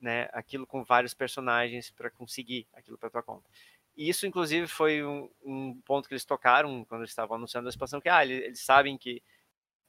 [0.00, 3.48] né, aquilo com vários personagens para conseguir aquilo para tua conta.
[3.96, 7.70] E isso, inclusive, foi um, um, ponto que eles tocaram quando eles estavam anunciando a
[7.70, 9.22] expansão, que ah, eles, eles sabem que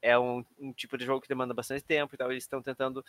[0.01, 3.03] é um, um, tipo de jogo que demanda bastante tempo e tal, eles estão tentando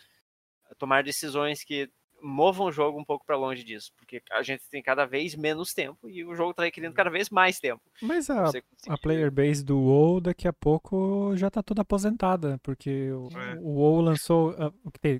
[0.77, 1.89] tomar decisões que
[2.21, 5.73] movam o jogo um pouco para longe disso, porque a gente tem cada vez menos
[5.73, 7.81] tempo e o jogo tá requerendo cada vez mais tempo.
[8.01, 8.51] Mas a,
[8.89, 13.55] a player base do WoW daqui a pouco já tá toda aposentada, porque o, é.
[13.59, 14.73] o WoW lançou, uh,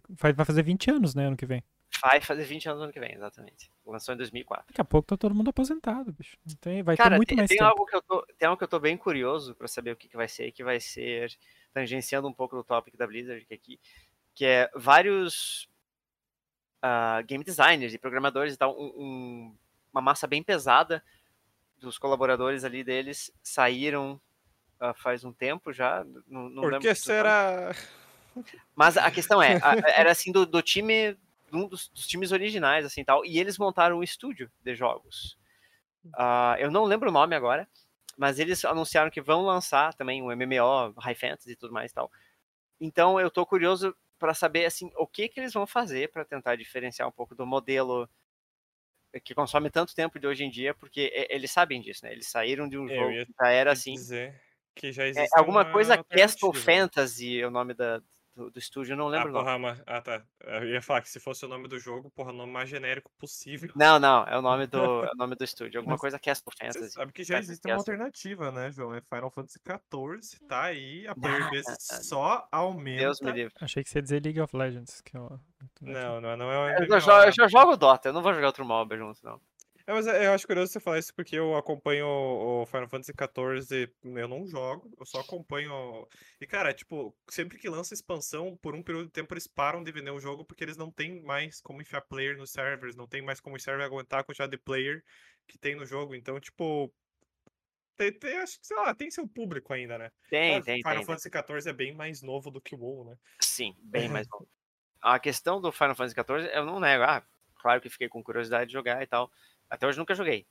[0.09, 1.63] vai fazer 20 anos, né, ano que vem.
[2.01, 3.71] Vai fazer 20 anos ano que vem, exatamente.
[3.85, 4.67] Lançou em 2004.
[4.67, 6.37] Daqui a pouco tá todo mundo aposentado, bicho.
[6.59, 7.69] Tem, vai Cara, ter muito tem, mais tem tempo.
[7.69, 10.07] Algo que eu tô, tem algo que eu tô bem curioso para saber o que,
[10.07, 11.35] que vai ser, que vai ser
[11.73, 13.79] tangenciando um pouco do tópico da Blizzard que aqui,
[14.35, 15.67] que é vários
[16.83, 19.55] uh, game designers e programadores e tal, um, um,
[19.91, 21.03] uma massa bem pesada
[21.79, 24.19] dos colaboradores ali deles saíram
[24.81, 26.05] uh, faz um tempo já.
[26.27, 27.75] Não, não Por que será?
[28.75, 29.59] Mas a questão é,
[29.95, 31.17] era assim do, do time,
[31.51, 35.37] um dos, dos, times originais, assim tal, e eles montaram um estúdio de jogos.
[36.05, 37.67] Uh, eu não lembro o nome agora,
[38.15, 41.95] mas eles anunciaram que vão lançar também um MMO, High Fantasy e tudo mais e
[41.95, 42.11] tal.
[42.79, 46.55] Então eu tô curioso para saber assim o que que eles vão fazer para tentar
[46.55, 48.09] diferenciar um pouco do modelo
[49.23, 52.11] que consome tanto tempo de hoje em dia, porque eles sabem disso, né?
[52.11, 53.95] Eles saíram de um jogo que já era assim.
[54.75, 58.01] que já existe é, alguma coisa Castle Fantasy é o nome da,
[58.37, 59.81] do, do estúdio, eu não lembro ah, porra, mas...
[59.85, 60.21] ah, tá.
[60.41, 63.11] Eu ia falar que se fosse o nome do jogo, porra, o nome mais genérico
[63.17, 63.71] possível.
[63.75, 65.79] Não, não, é o nome do, é o nome do estúdio.
[65.79, 66.79] Alguma mas coisa Castle Fantasy.
[66.79, 67.71] Você sabe que já existe Castle.
[67.71, 68.93] uma alternativa, né, João?
[68.93, 72.99] É Final Fantasy XIV, tá aí, a player base só aumenta.
[72.99, 73.53] Deus me livre.
[73.59, 75.01] Achei que você ia dizer League of Legends.
[75.01, 75.39] Que eu...
[75.81, 76.85] Não, não, não é.
[76.87, 79.41] Eu, já, eu já jogo Dota, eu não vou jogar outro MOBA junto, não.
[79.87, 83.89] É, mas eu acho curioso você falar isso porque eu acompanho o Final Fantasy XIV,
[84.03, 86.05] eu não jogo, eu só acompanho.
[86.41, 89.89] E, cara, tipo, sempre que lança expansão, por um período de tempo eles param de
[89.93, 93.21] vender o jogo porque eles não tem mais como enfiar player nos servers, não tem
[93.21, 95.01] mais como o server aguentar a quantidade de player
[95.47, 96.13] que tem no jogo.
[96.13, 96.93] Então, tipo,
[97.95, 100.11] tem, tem, acho que, sei lá, tem seu público ainda, né?
[100.29, 101.05] Tem, tem, Final tem.
[101.05, 103.17] Fantasy XIV é bem mais novo do que o WoW, né?
[103.39, 104.49] Sim, bem mais novo.
[105.01, 107.03] A questão do Final Fantasy XIV, eu não nego.
[107.03, 107.23] Ah,
[107.55, 109.31] claro que fiquei com curiosidade de jogar e tal.
[109.69, 110.45] Até hoje nunca joguei.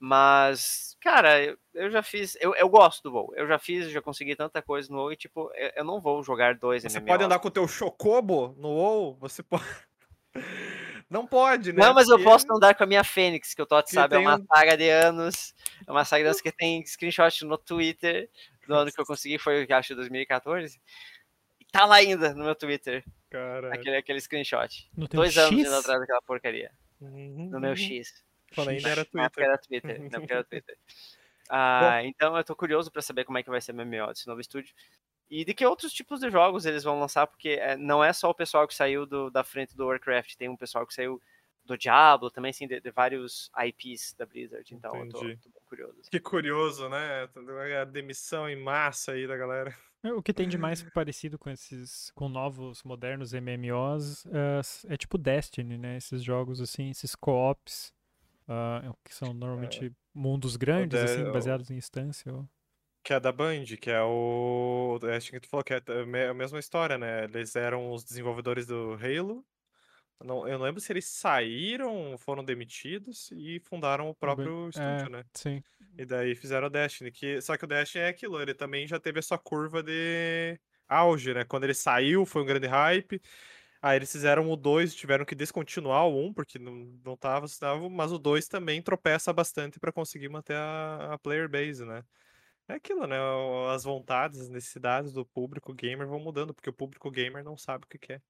[0.00, 2.36] Mas, cara, eu, eu já fiz.
[2.40, 3.34] Eu, eu gosto do WoW.
[3.34, 6.22] Eu já fiz, já consegui tanta coisa no WoW e, tipo, eu, eu não vou
[6.22, 7.08] jogar dois Você MMOs.
[7.08, 9.16] pode andar com o teu Chocobo no WoW?
[9.20, 9.64] Você pode.
[11.10, 11.82] Não pode, né?
[11.82, 14.36] Não, mas eu posso andar com a minha Fênix, que o Totti sabe, é uma
[14.36, 15.54] um- saga de anos.
[15.86, 18.28] É uma saga de anos que tem screenshot no Twitter
[18.66, 20.78] do ano que eu consegui, foi, eu acho, 2014.
[21.58, 23.02] E tá lá ainda no meu Twitter,
[23.72, 24.90] aquele, aquele screenshot.
[24.94, 25.72] No Dois anos X?
[25.72, 26.70] atrás daquela porcaria.
[27.00, 27.48] Uhum.
[27.52, 28.22] No meu X.
[28.54, 29.44] Quando ainda era Na época Twitter.
[29.44, 29.98] era Twitter.
[30.10, 30.78] Na época era Twitter.
[31.50, 34.26] Ah, então eu tô curioso pra saber como é que vai ser o MMO desse
[34.26, 34.74] novo estúdio.
[35.30, 38.28] E de que outros tipos de jogos eles vão lançar, porque é, não é só
[38.28, 41.20] o pessoal que saiu do- da frente do Warcraft, tem um pessoal que saiu
[41.64, 44.74] do Diablo, também sim, de, de vários IPs da Blizzard.
[44.74, 45.36] Então eu tô, Entendi.
[45.42, 46.02] tô bem curioso.
[46.10, 47.26] Que curioso, né?
[47.80, 49.74] A demissão em massa aí da galera.
[50.02, 54.86] É, O que tem de mais parecido com esses, com novos, modernos MMOs é, s-
[54.92, 55.96] é tipo Destiny, né?
[55.96, 57.92] Esses jogos assim, esses co-ops,
[58.48, 62.32] ah, que são normalmente mundos grandes, de- assim, baseados em instância.
[62.32, 62.48] ou-
[63.04, 64.98] Que é da Band, que é o.
[65.16, 67.24] Acho que tu falou que é a me- a mesma história, né?
[67.24, 69.44] Eles eram os desenvolvedores do Halo.
[70.24, 75.10] Não, eu não lembro se eles saíram, foram demitidos e fundaram o próprio é, estúdio,
[75.10, 75.24] né?
[75.32, 75.62] Sim.
[75.96, 77.12] E daí fizeram o Destiny.
[77.12, 77.40] Que...
[77.40, 81.32] Só que o Destiny é aquilo, ele também já teve a sua curva de auge,
[81.32, 81.44] né?
[81.44, 83.22] Quando ele saiu, foi um grande hype.
[83.80, 86.74] Aí eles fizeram o 2, tiveram que descontinuar o 1, um, porque não,
[87.04, 91.48] não tava, tava, mas o 2 também tropeça bastante para conseguir manter a, a player
[91.48, 92.04] base, né?
[92.68, 93.16] É aquilo, né?
[93.72, 97.84] As vontades, as necessidades do público gamer vão mudando, porque o público gamer não sabe
[97.84, 98.22] o que quer.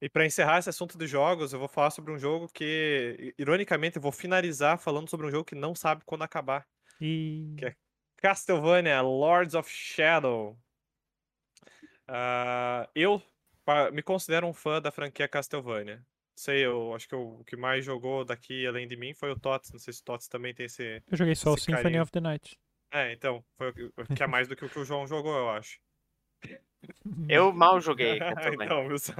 [0.00, 3.96] E para encerrar esse assunto dos jogos, eu vou falar sobre um jogo que, ironicamente,
[3.96, 6.66] eu vou finalizar falando sobre um jogo que não sabe quando acabar.
[7.00, 7.76] E Que é
[8.16, 10.58] Castlevania Lords of Shadow.
[12.08, 13.22] Ah, eu
[13.92, 16.04] me considero um fã da franquia Castlevania.
[16.34, 19.38] Sei, eu acho que o o que mais jogou daqui além de mim foi o
[19.38, 19.72] Tots.
[19.72, 21.02] Não sei se o Tots também tem esse.
[21.10, 22.02] eu joguei só o Symphony carinho.
[22.02, 22.58] of the Night.
[22.90, 25.48] É, então, foi o que é mais do que o que o João jogou, eu
[25.50, 25.78] acho.
[27.28, 28.18] Eu mal joguei,
[28.52, 29.12] então, só?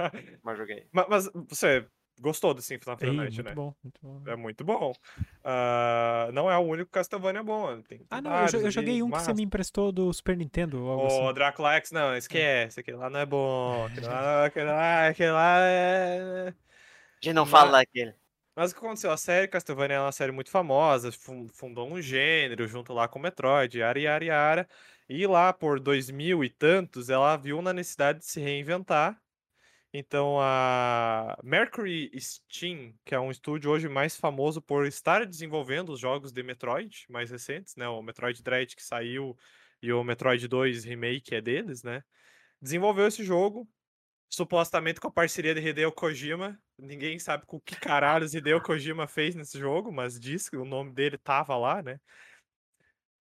[0.43, 0.85] mal joguei.
[0.91, 1.87] Ma- Mas, você
[2.19, 3.55] gostou do Symphony of the Night, muito né?
[3.55, 4.21] bom, muito bom.
[4.31, 4.93] É muito bom.
[5.43, 7.81] Ah, não é o único Castlevania bom.
[7.81, 10.91] Tem Ah, não, eu, eu joguei um que você me emprestou do Super Nintendo, ou
[10.91, 11.33] algo O assim.
[11.33, 12.79] Dracula X, não, esquece.
[12.79, 13.85] Aquele lá não é bom.
[13.85, 16.47] Aquele lá, aquele lá, aquele lá é.
[16.49, 16.53] A
[17.25, 18.13] gente não Mas- fala daquele.
[18.55, 19.11] Mas o que aconteceu?
[19.11, 23.17] A série Castlevania é uma série muito famosa, fun- fundou um gênero junto lá com
[23.17, 24.69] Metroid, yara, yara, yara.
[25.09, 29.19] E lá por 2000 e tantos, ela viu na necessidade de se reinventar.
[29.93, 35.99] Então a Mercury Steam, que é um estúdio hoje mais famoso por estar desenvolvendo os
[35.99, 37.87] jogos de Metroid mais recentes, né?
[37.87, 39.37] O Metroid Dread que saiu
[39.83, 42.03] e o Metroid 2 Remake é deles, né?
[42.61, 43.69] Desenvolveu esse jogo,
[44.29, 46.59] supostamente com a parceria de Hideo Kojima.
[46.79, 50.91] Ninguém sabe com que caralhos Hideo Kojima fez nesse jogo, mas diz que o nome
[50.91, 51.99] dele tava lá, né?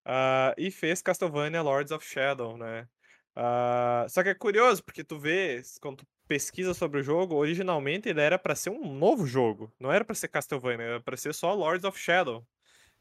[0.05, 2.89] Ah, e fez Castlevania Lords of Shadow, né?
[3.35, 8.09] Ah, só que é curioso, porque tu vê, quando tu pesquisa sobre o jogo, originalmente
[8.09, 9.73] ele era pra ser um novo jogo.
[9.79, 12.47] Não era pra ser Castlevania, era pra ser só Lords of Shadow.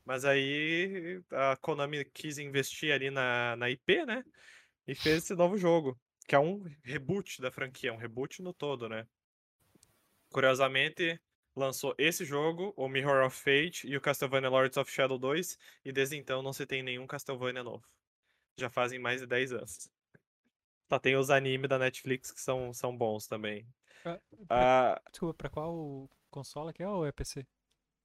[0.06, 4.24] Mas aí a Konami quis investir ali na, na IP, né?
[4.88, 8.90] E fez esse novo jogo, que é um reboot da franquia, um reboot no todo,
[8.90, 9.08] né?
[10.32, 11.20] Curiosamente,
[11.56, 15.92] lançou esse jogo, o Mirror of Fate e o Castlevania Lords of Shadow 2, e
[15.92, 17.86] desde então não se tem nenhum Castlevania novo.
[18.58, 19.92] Já fazem mais de 10 anos.
[20.92, 23.66] Só tem os animes da Netflix que são, são bons também.
[24.04, 24.20] Ah,
[24.50, 27.48] Ah, Desculpa, pra qual consola que é ou é PC?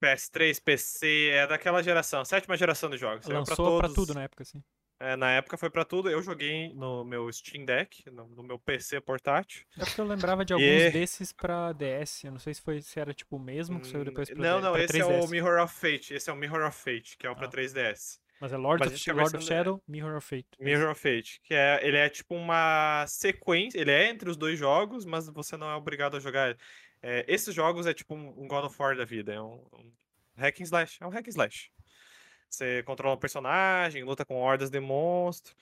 [0.00, 3.26] PS3, PC, é daquela geração, sétima geração de jogos.
[3.26, 3.94] Lançou pra todos.
[3.94, 4.62] tudo na época, assim.
[5.00, 6.08] É, na época foi pra tudo.
[6.08, 9.66] Eu joguei no meu Steam Deck, no, no meu PC portátil.
[9.76, 12.22] É porque eu lembrava de alguns E- desses pra DS.
[12.24, 14.42] Eu não sei se, foi, se era tipo o mesmo que saiu depois pra, Hum,
[14.42, 15.24] não, não, pra esse é 3DS.
[15.24, 16.14] o Mirror of Fate.
[16.14, 17.50] Esse é o Mirror of Fate, que é o pra Ah.
[17.50, 18.20] 3DS.
[18.40, 20.46] Mas é Lord, of, é Lord of Shadow, Mirror of Fate.
[20.58, 20.64] é?
[20.64, 24.58] Mirror of Fate, que é, ele é tipo uma sequência, ele é entre os dois
[24.58, 26.56] jogos, mas você não é obrigado a jogar.
[27.02, 29.92] É, esses jogos é tipo um um God of War da vida, é um, um
[30.36, 31.70] hack and slash, é um hack and slash.
[32.48, 35.56] Você controla o personagem, luta com hordas de monstros.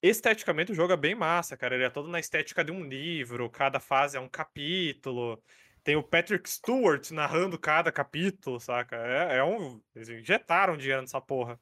[0.00, 3.48] Esteticamente o jogo é bem massa, cara, ele é todo na estética de um livro,
[3.50, 5.42] cada fase é um capítulo.
[5.84, 8.96] Tem o Patrick Stewart narrando cada capítulo, saca?
[8.96, 9.80] É, é um.
[9.94, 11.58] Eles injetaram dinheiro nessa porra.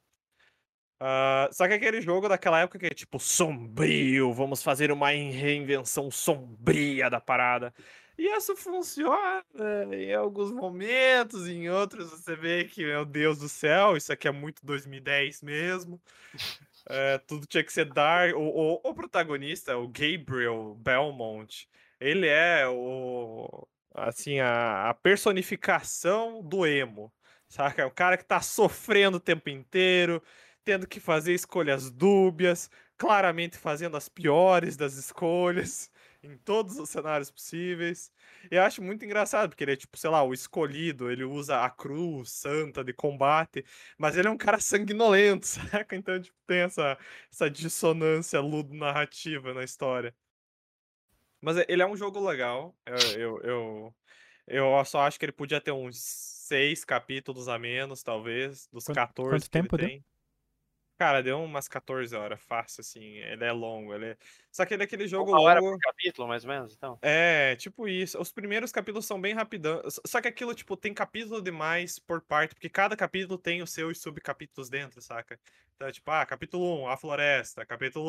[1.03, 6.11] Ah, só que aquele jogo daquela época que é tipo sombrio, vamos fazer uma reinvenção
[6.11, 7.73] sombria da parada.
[8.15, 9.43] E isso funciona
[9.91, 14.31] em alguns momentos, em outros você vê que, meu Deus do céu, isso aqui é
[14.31, 15.99] muito 2010 mesmo.
[16.89, 18.35] É, tudo tinha que ser dark.
[18.35, 21.69] O, o, o, protagonista, o Gabriel Belmont,
[21.99, 27.13] ele é o assim a, a personificação do emo,
[27.47, 27.85] saca?
[27.85, 30.21] O cara que tá sofrendo o tempo inteiro,
[30.63, 35.91] tendo que fazer escolhas dúbias, claramente fazendo as piores das escolhas
[36.23, 38.11] em todos os cenários possíveis.
[38.51, 41.63] E eu acho muito engraçado, porque ele é tipo, sei lá, o escolhido, ele usa
[41.63, 43.65] a cruz santa de combate,
[43.97, 45.95] mas ele é um cara sanguinolento, saca?
[45.95, 46.97] Então, tipo, tem essa,
[47.31, 50.13] essa dissonância ludo-narrativa na história.
[51.41, 52.75] Mas é, ele é um jogo legal.
[52.85, 53.95] Eu, eu, eu,
[54.47, 58.95] eu, só acho que ele podia ter uns seis capítulos a menos, talvez, dos quanto,
[58.95, 60.05] 14 quanto que tempo ele tem.
[61.01, 63.01] Cara, deu umas 14 horas, fácil, assim.
[63.01, 63.91] Ele é longo.
[63.91, 64.17] Ele é...
[64.51, 65.49] Só que ele é aquele jogo Uma longo.
[65.49, 66.99] Hora por capítulo, mais ou menos, então.
[67.01, 68.21] É, tipo isso.
[68.21, 69.81] Os primeiros capítulos são bem rapidão.
[70.05, 73.99] Só que aquilo, tipo, tem capítulo demais por parte, porque cada capítulo tem os seus
[73.99, 75.39] subcapítulos dentro, saca?
[75.75, 77.65] Então, tipo, ah, capítulo 1, a floresta.
[77.65, 78.07] Capítulo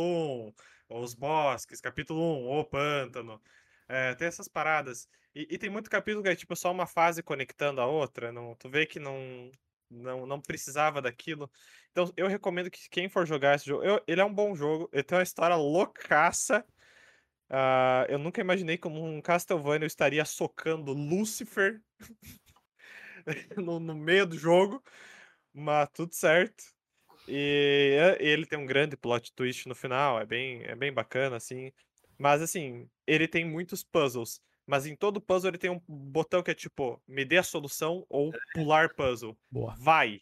[0.91, 1.81] 1, os bosques.
[1.81, 3.41] Capítulo 1, o pântano.
[3.89, 5.09] É, tem essas paradas.
[5.35, 8.31] E, e, tem muito capítulo que é, tipo, só uma fase conectando a outra.
[8.31, 9.51] Não, tu vê que não,
[9.93, 11.51] não, não precisava daquilo.
[11.91, 14.89] Então, eu recomendo que quem for jogar esse jogo, eu, ele é um bom jogo,
[14.93, 16.65] ele tem uma história loucaça.
[17.51, 21.83] Uh, eu nunca imaginei como um Castlevania eu estaria socando Lucifer
[23.57, 24.83] no, no, meio do jogo,
[25.53, 26.65] mas tudo certo.
[27.29, 31.71] E ele tem um grande plot twist no final, é bem, é bem bacana, assim.
[32.19, 34.41] Mas, assim, ele tem muitos puzzles.
[34.67, 38.07] Mas em todo puzzle ele tem um botão que é tipo, me dê a solução
[38.09, 39.37] ou pular puzzle.
[39.51, 39.75] Boa.
[39.79, 40.21] Vai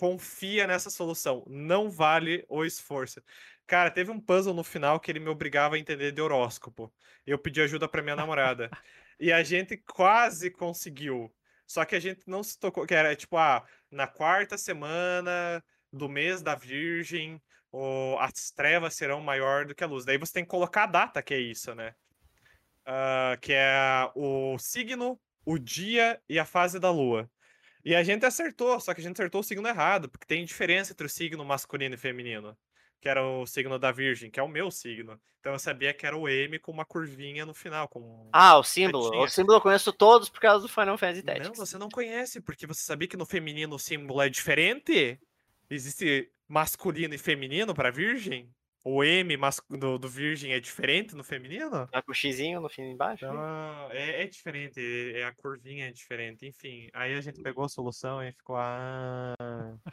[0.00, 1.44] confia nessa solução.
[1.46, 3.22] Não vale o esforço.
[3.66, 6.90] Cara, teve um puzzle no final que ele me obrigava a entender de horóscopo.
[7.26, 8.70] Eu pedi ajuda para minha namorada.
[9.20, 11.30] e a gente quase conseguiu.
[11.66, 12.86] Só que a gente não se tocou.
[12.86, 15.62] Que era tipo, ah, na quarta semana
[15.92, 17.38] do mês da Virgem,
[17.70, 20.06] o, as trevas serão maior do que a luz.
[20.06, 21.94] Daí você tem que colocar a data, que é isso, né?
[22.90, 27.30] Uh, que é o signo, o dia e a fase da lua.
[27.84, 30.92] E a gente acertou, só que a gente acertou o signo errado, porque tem diferença
[30.92, 32.58] entre o signo masculino e feminino.
[33.00, 35.18] Que era o signo da Virgem, que é o meu signo.
[35.38, 37.88] Então eu sabia que era o M com uma curvinha no final.
[37.88, 39.22] Com ah, o símbolo.
[39.22, 41.48] O símbolo eu conheço todos por causa do Final Fantasy Tactics.
[41.48, 45.18] Não, você não conhece, porque você sabia que no feminino o símbolo é diferente?
[45.70, 48.50] Existe masculino e feminino para Virgem?
[48.82, 49.36] O M
[49.68, 51.86] do, do Virgem é diferente no feminino?
[51.92, 53.26] É com o xizinho no fim embaixo?
[53.26, 54.80] Então, é, é, diferente,
[55.14, 56.46] é, a curvinha é diferente.
[56.46, 59.34] Enfim, aí a gente pegou a solução e ficou, ah,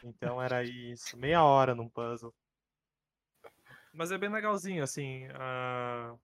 [0.02, 1.18] então era isso.
[1.18, 2.34] Meia hora num puzzle.
[3.92, 5.26] Mas é bem legalzinho, assim.
[5.34, 6.14] A,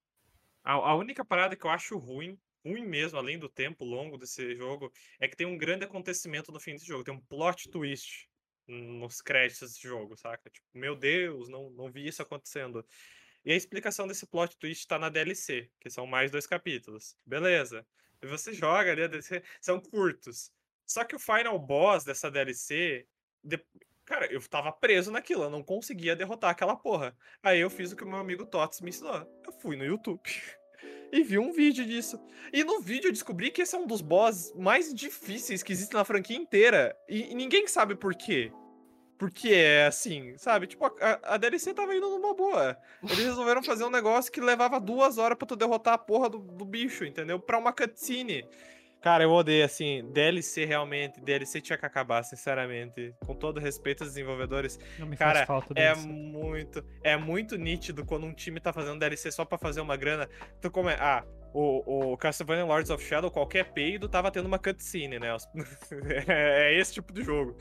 [0.64, 4.54] a, a única parada que eu acho ruim, ruim mesmo, além do tempo longo desse
[4.54, 7.04] jogo, é que tem um grande acontecimento no fim desse jogo.
[7.04, 8.26] Tem um plot twist
[8.66, 10.50] nos créditos desse jogo, saca?
[10.50, 12.84] Tipo, meu Deus, não, não vi isso acontecendo.
[13.44, 17.16] E a explicação desse plot twist tá na DLC, que são mais dois capítulos.
[17.26, 17.86] Beleza.
[18.22, 20.50] E você joga ali DLC, são curtos.
[20.86, 23.06] Só que o final boss dessa DLC,
[23.42, 23.62] de...
[24.04, 27.16] cara, eu tava preso naquilo, eu não conseguia derrotar aquela porra.
[27.42, 29.26] Aí eu fiz o que o meu amigo Tots me ensinou.
[29.44, 30.22] Eu fui no YouTube.
[31.14, 32.20] e vi um vídeo disso.
[32.52, 35.94] E no vídeo eu descobri que esse é um dos boss mais difíceis que existe
[35.94, 36.96] na franquia inteira.
[37.08, 38.50] E, e ninguém sabe por quê.
[39.16, 40.66] Porque é assim, sabe?
[40.66, 42.76] Tipo, a, a, DLC tava indo numa boa.
[43.00, 46.38] Eles resolveram fazer um negócio que levava duas horas pra tu derrotar a porra do,
[46.38, 47.38] do bicho, entendeu?
[47.38, 48.44] Pra uma cutscene.
[49.04, 53.14] Cara, eu odeio, assim, DLC realmente, DLC tinha que acabar, sinceramente.
[53.26, 54.78] Com todo respeito aos desenvolvedores.
[54.98, 58.98] Não me Cara, faz falta é muito, é muito nítido quando um time tá fazendo
[58.98, 60.26] DLC só pra fazer uma grana.
[60.58, 61.22] Tu como é, ah,
[61.52, 65.36] o, o Castlevania Lords of Shadow, qualquer peido tava tendo uma cutscene, né?
[66.26, 67.58] é, é esse tipo de jogo.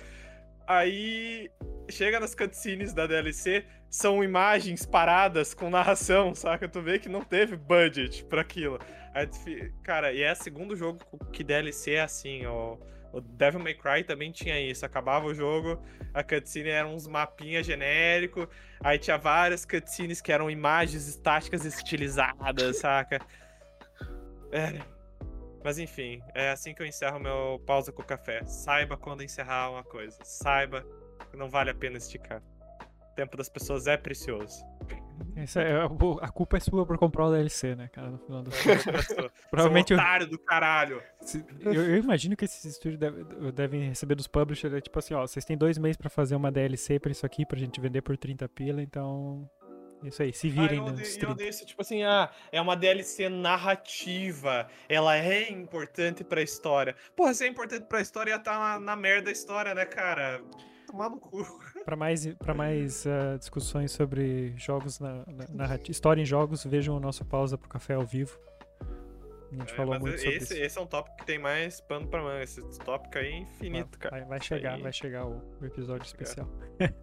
[0.65, 1.51] Aí
[1.91, 6.69] chega nas cutscenes da DLC, são imagens paradas com narração, saca?
[6.69, 8.79] Tu vê que não teve budget para aquilo.
[9.13, 9.27] Aí,
[9.83, 10.99] cara, e é o segundo jogo
[11.31, 12.77] que DLC é assim, ó.
[13.11, 14.83] O Devil May Cry também tinha isso.
[14.85, 15.79] Acabava o jogo,
[16.13, 18.47] a cutscene eram uns mapinhas genéricos,
[18.83, 23.19] aí tinha várias cutscenes que eram imagens estáticas estilizadas, saca?
[24.51, 24.79] É,
[25.63, 28.43] mas enfim, é assim que eu encerro meu pausa com o café.
[28.45, 30.17] Saiba quando encerrar uma coisa.
[30.23, 30.85] Saiba
[31.31, 32.41] que não vale a pena esticar.
[33.11, 34.65] O tempo das pessoas é precioso.
[35.35, 35.45] É,
[36.21, 38.11] a culpa é sua por comprar o DLC, né, cara?
[38.11, 38.51] No final do
[39.49, 39.93] Provavelmente.
[39.93, 41.01] otário do caralho.
[41.61, 45.21] Eu, eu, imagino que esses estúdios devem, devem receber dos publishers, é tipo assim, ó,
[45.25, 48.15] vocês têm dois meses pra fazer uma DLC pra isso aqui, pra gente vender por
[48.17, 49.49] 30 pila, então
[50.03, 51.31] Isso aí, se Ah, virem eu, nos odeio, eu 30.
[51.31, 56.95] odeio isso, tipo assim, ah, é uma DLC narrativa, ela é importante pra história.
[57.15, 60.41] Porra, se é importante pra história, ia estar na, na merda a história, né, cara?
[60.87, 61.43] Tomar no cu.
[61.85, 66.95] Para mais, pra mais ah, discussões sobre jogos na, na, narrati- história em jogos, vejam
[66.95, 68.37] o nosso pausa pro café ao vivo.
[69.51, 70.63] A gente É, falou muito sobre esse, isso.
[70.63, 72.41] esse é um tópico que tem mais pano pra manga.
[72.41, 74.15] Esse tópico aí é infinito, cara.
[74.19, 74.81] Vai, vai Isso chegar, aí.
[74.81, 76.23] vai chegar o, o episódio chegar.
[76.23, 76.47] especial.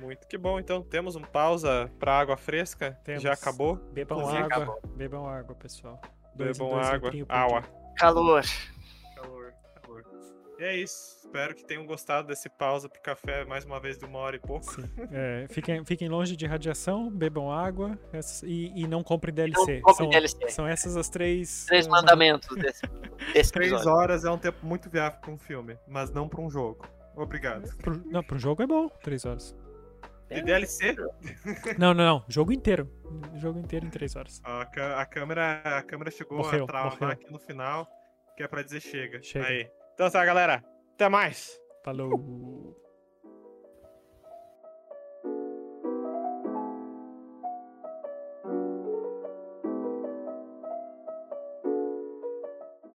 [0.00, 0.58] Muito que bom.
[0.60, 2.98] Então, temos um pausa pra água fresca.
[3.04, 3.22] Temos.
[3.22, 3.76] Já acabou.
[3.92, 4.80] Bebam água, acabou.
[4.94, 5.98] bebam água, pessoal.
[6.34, 7.10] Dois Bebam dois água.
[7.28, 7.62] Água.
[7.96, 8.42] calor.
[10.58, 11.16] E é isso.
[11.26, 14.38] Espero que tenham gostado desse pausa pro café mais uma vez de uma hora e
[14.38, 14.64] pouco.
[14.72, 14.84] Sim.
[15.12, 19.80] É, fiquem, fiquem longe de radiação, bebam água essas- e, e não comprem DLC.
[19.80, 20.48] comprem são, DLC.
[20.50, 21.66] são essas as três.
[21.66, 22.82] Três mandamentos desse,
[23.34, 23.90] desse Três episódio.
[24.00, 26.86] horas é um tempo muito viável pra um filme, mas não pra um jogo.
[27.14, 27.74] Obrigado.
[27.78, 29.54] Pro, não, pro jogo é bom, três horas.
[30.30, 30.94] E DLC?
[31.78, 32.24] Não, não, não.
[32.28, 32.90] Jogo inteiro.
[33.36, 34.40] Jogo inteiro em três horas.
[34.44, 34.62] A,
[35.00, 37.08] a câmera, a câmera chegou Morreu, a travar morreu.
[37.10, 37.86] aqui no final,
[38.36, 39.22] que é pra dizer chega.
[39.22, 39.46] Chega.
[39.46, 39.70] Aí.
[39.96, 40.62] Então tá, galera.
[40.92, 41.58] Até mais.
[41.82, 42.76] Falou.